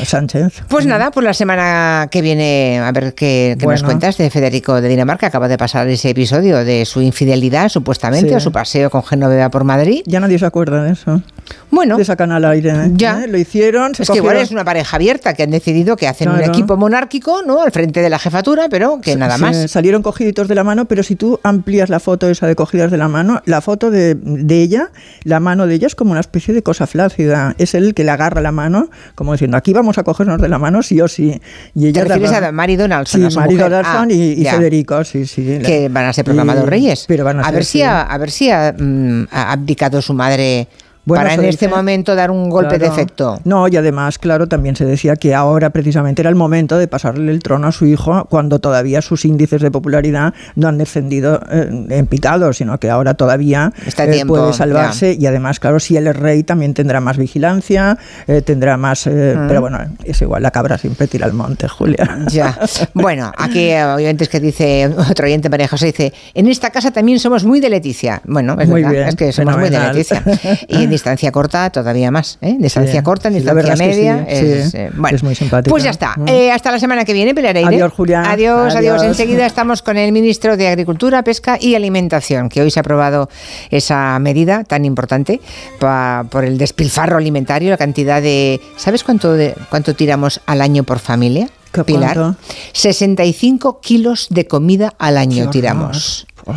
Sánchez. 0.05 0.63
Pues 0.67 0.85
nada, 0.85 1.11
pues 1.11 1.23
la 1.23 1.33
semana 1.33 2.07
que 2.09 2.21
viene 2.21 2.79
a 2.79 2.91
ver 2.91 3.13
qué, 3.13 3.57
nos 3.59 3.83
cuentas 3.83 4.17
de 4.17 4.29
Federico 4.29 4.81
de 4.81 4.86
Dinamarca. 4.87 5.27
Acaba 5.27 5.47
de 5.47 5.57
pasar 5.57 5.87
ese 5.87 6.09
episodio 6.09 6.63
de 6.63 6.85
su 6.85 7.01
infidelidad, 7.01 7.69
supuestamente, 7.69 8.35
o 8.35 8.39
su 8.39 8.51
paseo 8.51 8.89
con 8.89 9.03
Genoveva 9.03 9.49
por 9.49 9.63
Madrid. 9.63 10.01
Ya 10.05 10.19
nadie 10.19 10.39
se 10.39 10.45
acuerda 10.45 10.83
de 10.83 10.93
eso. 10.93 11.21
Bueno, 11.69 12.03
sacan 12.03 12.31
al 12.31 12.45
aire. 12.45 12.69
¿eh? 12.69 12.91
Ya 12.93 13.27
lo 13.27 13.37
hicieron. 13.37 13.91
es 13.97 14.09
que 14.09 14.17
igual 14.17 14.37
es 14.37 14.51
una 14.51 14.63
pareja 14.63 14.95
abierta 14.95 15.33
que 15.33 15.43
han 15.43 15.51
decidido 15.51 15.95
que 15.97 16.07
hacen 16.07 16.29
un 16.29 16.41
equipo 16.41 16.77
monárquico, 16.77 17.41
¿no? 17.45 17.61
Al 17.61 17.71
frente 17.71 18.01
de 18.01 18.09
la 18.09 18.19
jefatura, 18.19 18.67
pero 18.69 18.99
que 19.01 19.15
nada 19.15 19.37
más. 19.37 19.69
salieron 19.69 20.01
cogiditos 20.01 20.47
de 20.47 20.55
la 20.55 20.63
mano, 20.63 20.85
pero 20.85 21.03
si 21.03 21.15
tú 21.15 21.39
amplías 21.43 21.89
la 21.89 21.99
foto 21.99 22.29
esa 22.29 22.47
de 22.47 22.55
cogidas 22.55 22.91
de 22.91 22.97
la 22.97 23.07
mano, 23.07 23.41
la 23.45 23.61
foto 23.61 23.91
de, 23.91 24.15
de 24.15 24.61
ella, 24.61 24.91
la 25.23 25.39
mano 25.39 25.67
de 25.67 25.75
ella 25.75 25.87
es 25.87 25.95
como 25.95 26.11
una 26.11 26.19
especie 26.19 26.53
de 26.53 26.63
cosa 26.63 26.87
flácida. 26.87 27.55
Es 27.57 27.73
el 27.75 27.93
que 27.93 28.03
le 28.03 28.11
agarra 28.11 28.41
la 28.41 28.51
mano, 28.51 28.89
como 29.15 29.33
diciendo, 29.33 29.57
aquí 29.57 29.73
vamos 29.73 29.97
a 29.97 30.03
cogernos 30.03 30.41
de 30.41 30.49
la 30.49 30.59
mano 30.59 30.81
sí 30.81 31.01
o 31.01 31.07
sí. 31.07 31.41
Y 31.75 31.87
ella 31.87 32.03
¿Te 32.03 32.09
refieres 32.09 32.31
a 32.33 32.51
Mary 32.51 32.75
Donaldson? 32.75 33.29
Sí, 33.29 33.37
Mary 33.37 33.55
Donaldson 33.55 34.11
y, 34.11 34.47
ah, 34.47 34.55
Federico, 34.55 35.03
sí, 35.03 35.25
sí. 35.25 35.59
Que 35.63 35.89
van 35.89 36.05
a 36.05 36.13
ser 36.13 36.25
proclamados 36.25 36.67
reyes. 36.67 37.05
Pero 37.07 37.23
van 37.23 37.43
a, 37.43 37.51
ver 37.51 37.65
si 37.65 37.81
a, 37.81 38.17
ver 38.17 38.31
si 38.31 38.49
ha 38.49 38.73
mm, 38.77 39.27
abdicado 39.31 40.01
su 40.01 40.13
madre 40.13 40.67
para 41.15 41.33
en 41.33 41.45
este 41.45 41.67
momento 41.67 42.15
dar 42.15 42.31
un 42.31 42.49
golpe 42.49 42.77
de 42.77 42.87
efecto. 42.87 43.39
No, 43.43 43.67
y 43.67 43.77
además, 43.77 44.17
claro, 44.17 44.47
también 44.47 44.75
se 44.75 44.85
decía 44.85 45.15
que 45.15 45.33
ahora 45.33 45.69
precisamente 45.69 46.21
era 46.21 46.29
el 46.29 46.35
momento 46.35 46.77
de 46.77 46.87
pasarle 46.87 47.31
el 47.31 47.39
trono 47.39 47.67
a 47.67 47.71
su 47.71 47.85
hijo 47.85 48.25
cuando 48.29 48.59
todavía 48.59 49.01
sus 49.01 49.25
índices 49.25 49.61
de 49.61 49.71
popularidad 49.71 50.33
no 50.55 50.67
han 50.67 50.77
descendido 50.77 51.41
eh, 51.49 51.85
en 51.89 52.07
picado, 52.07 52.51
sino 52.53 52.79
que 52.79 52.89
ahora 52.89 53.13
todavía 53.13 53.71
eh, 53.85 54.25
puede 54.25 54.53
salvarse 54.53 55.15
y 55.19 55.25
además, 55.25 55.59
claro, 55.59 55.79
si 55.79 55.97
él 55.97 56.07
es 56.07 56.15
rey 56.15 56.43
también 56.43 56.73
tendrá 56.73 56.99
más 56.99 57.17
vigilancia, 57.17 57.97
eh, 58.27 58.41
tendrá 58.41 58.77
más... 58.77 59.07
Mm. 59.07 59.47
Pero 59.47 59.61
bueno, 59.61 59.79
es 60.03 60.21
igual, 60.21 60.43
la 60.43 60.51
cabra 60.51 60.77
siempre 60.77 61.07
tira 61.07 61.25
al 61.25 61.33
monte, 61.33 61.67
Julia. 61.77 62.19
Ya. 62.29 62.57
Bueno, 62.93 63.31
aquí 63.37 63.71
obviamente 63.71 64.23
es 64.23 64.29
que 64.29 64.39
dice, 64.39 64.89
otro 65.09 65.25
oyente 65.25 65.49
María 65.49 65.67
José 65.67 65.87
dice, 65.87 66.13
en 66.33 66.47
esta 66.47 66.69
casa 66.69 66.91
también 66.91 67.19
somos 67.19 67.43
muy 67.43 67.59
de 67.59 67.69
Leticia. 67.69 68.21
Bueno, 68.25 68.57
es 68.59 68.69
verdad, 68.69 69.07
es 69.07 69.15
que 69.15 69.31
somos 69.31 69.57
muy 69.57 69.69
de 69.69 69.79
Leticia. 69.79 70.23
Y 70.67 70.87
distancia 70.97 71.31
corta 71.31 71.69
todavía 71.69 72.11
más. 72.11 72.37
¿eh? 72.41 72.57
Distancia 72.59 73.03
corta, 73.03 73.29
distancia 73.29 73.75
media. 73.75 74.25
es, 74.27 74.73
eh, 74.73 74.91
bueno, 74.95 75.15
es 75.15 75.23
muy 75.23 75.35
simpático. 75.35 75.71
Pues 75.71 75.83
ya 75.83 75.91
está. 75.91 76.13
Mm. 76.17 76.27
Eh, 76.27 76.51
hasta 76.51 76.71
la 76.71 76.79
semana 76.79 77.05
que 77.05 77.13
viene, 77.13 77.33
Peleareide. 77.33 77.67
Adiós, 77.67 77.93
Julián. 77.93 78.25
Adiós, 78.25 78.75
adiós, 78.75 79.03
Enseguida 79.03 79.45
estamos 79.45 79.81
con 79.81 79.97
el 79.97 80.11
ministro 80.11 80.57
de 80.57 80.67
Agricultura, 80.67 81.23
Pesca 81.23 81.57
y 81.59 81.75
Alimentación, 81.75 82.49
que 82.49 82.61
hoy 82.61 82.71
se 82.71 82.79
ha 82.79 82.81
aprobado 82.81 83.29
esa 83.69 84.17
medida 84.19 84.63
tan 84.63 84.85
importante 84.85 85.39
por 85.79 86.43
el 86.43 86.57
despilfarro 86.57 87.17
alimentario, 87.17 87.69
la 87.69 87.77
cantidad 87.77 88.21
de... 88.21 88.59
¿Sabes 88.75 89.03
cuánto, 89.03 89.33
de, 89.33 89.55
cuánto 89.69 89.95
tiramos 89.95 90.41
al 90.45 90.61
año 90.61 90.83
por 90.83 90.99
familia? 90.99 91.49
Pilar, 91.85 92.35
65 92.73 93.81
kilos 93.81 94.27
de 94.31 94.47
comida 94.47 94.93
al 94.97 95.17
año 95.17 95.49
tiramos. 95.51 96.25
Oh. 96.45 96.53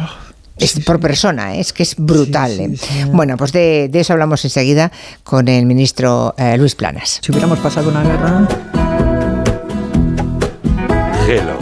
Es 0.61 0.79
por 0.85 1.01
persona, 1.01 1.55
¿eh? 1.55 1.61
es 1.61 1.73
que 1.73 1.83
es 1.83 1.97
brutal. 1.97 2.61
¿eh? 2.61 2.77
bueno, 3.13 3.37
pues 3.37 3.53
de, 3.53 3.91
eso 3.93 4.13
hablamos 4.13 4.45
enseguida 4.45 4.93
con 5.25 5.49
el 5.49 5.65
ministro 5.65 6.35
eh, 6.37 6.57
Luis 6.59 6.75
Planas. 6.75 7.19
Si 7.23 7.33
hubiéramos 7.33 7.59
pasado 7.61 7.89
una 7.89 8.03
guerra. 8.03 8.47
Gelo, 11.27 11.59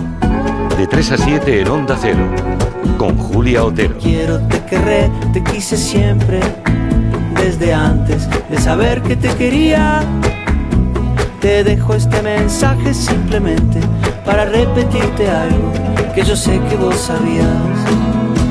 de 0.76 0.86
3 0.86 1.12
a 1.12 1.16
7 1.18 1.60
en 1.60 1.68
Onda 1.68 1.96
Cero, 2.00 2.28
con 2.96 3.16
Julia 3.16 3.64
Otero. 3.64 3.96
Quiero, 3.98 4.40
te 4.48 4.64
querré, 4.64 5.10
te 5.32 5.44
quise 5.44 5.76
siempre, 5.76 6.40
desde 7.36 7.72
antes 7.72 8.28
de 8.50 8.60
saber 8.60 9.02
que 9.02 9.16
te 9.16 9.28
quería. 9.34 10.00
Te 11.40 11.62
dejo 11.62 11.94
este 11.94 12.20
mensaje 12.20 12.92
simplemente 12.92 13.78
para 14.24 14.44
repetirte 14.44 15.30
algo 15.30 15.72
que 16.12 16.24
yo 16.24 16.34
sé 16.34 16.60
que 16.68 16.74
vos 16.74 16.96
sabías 16.96 18.17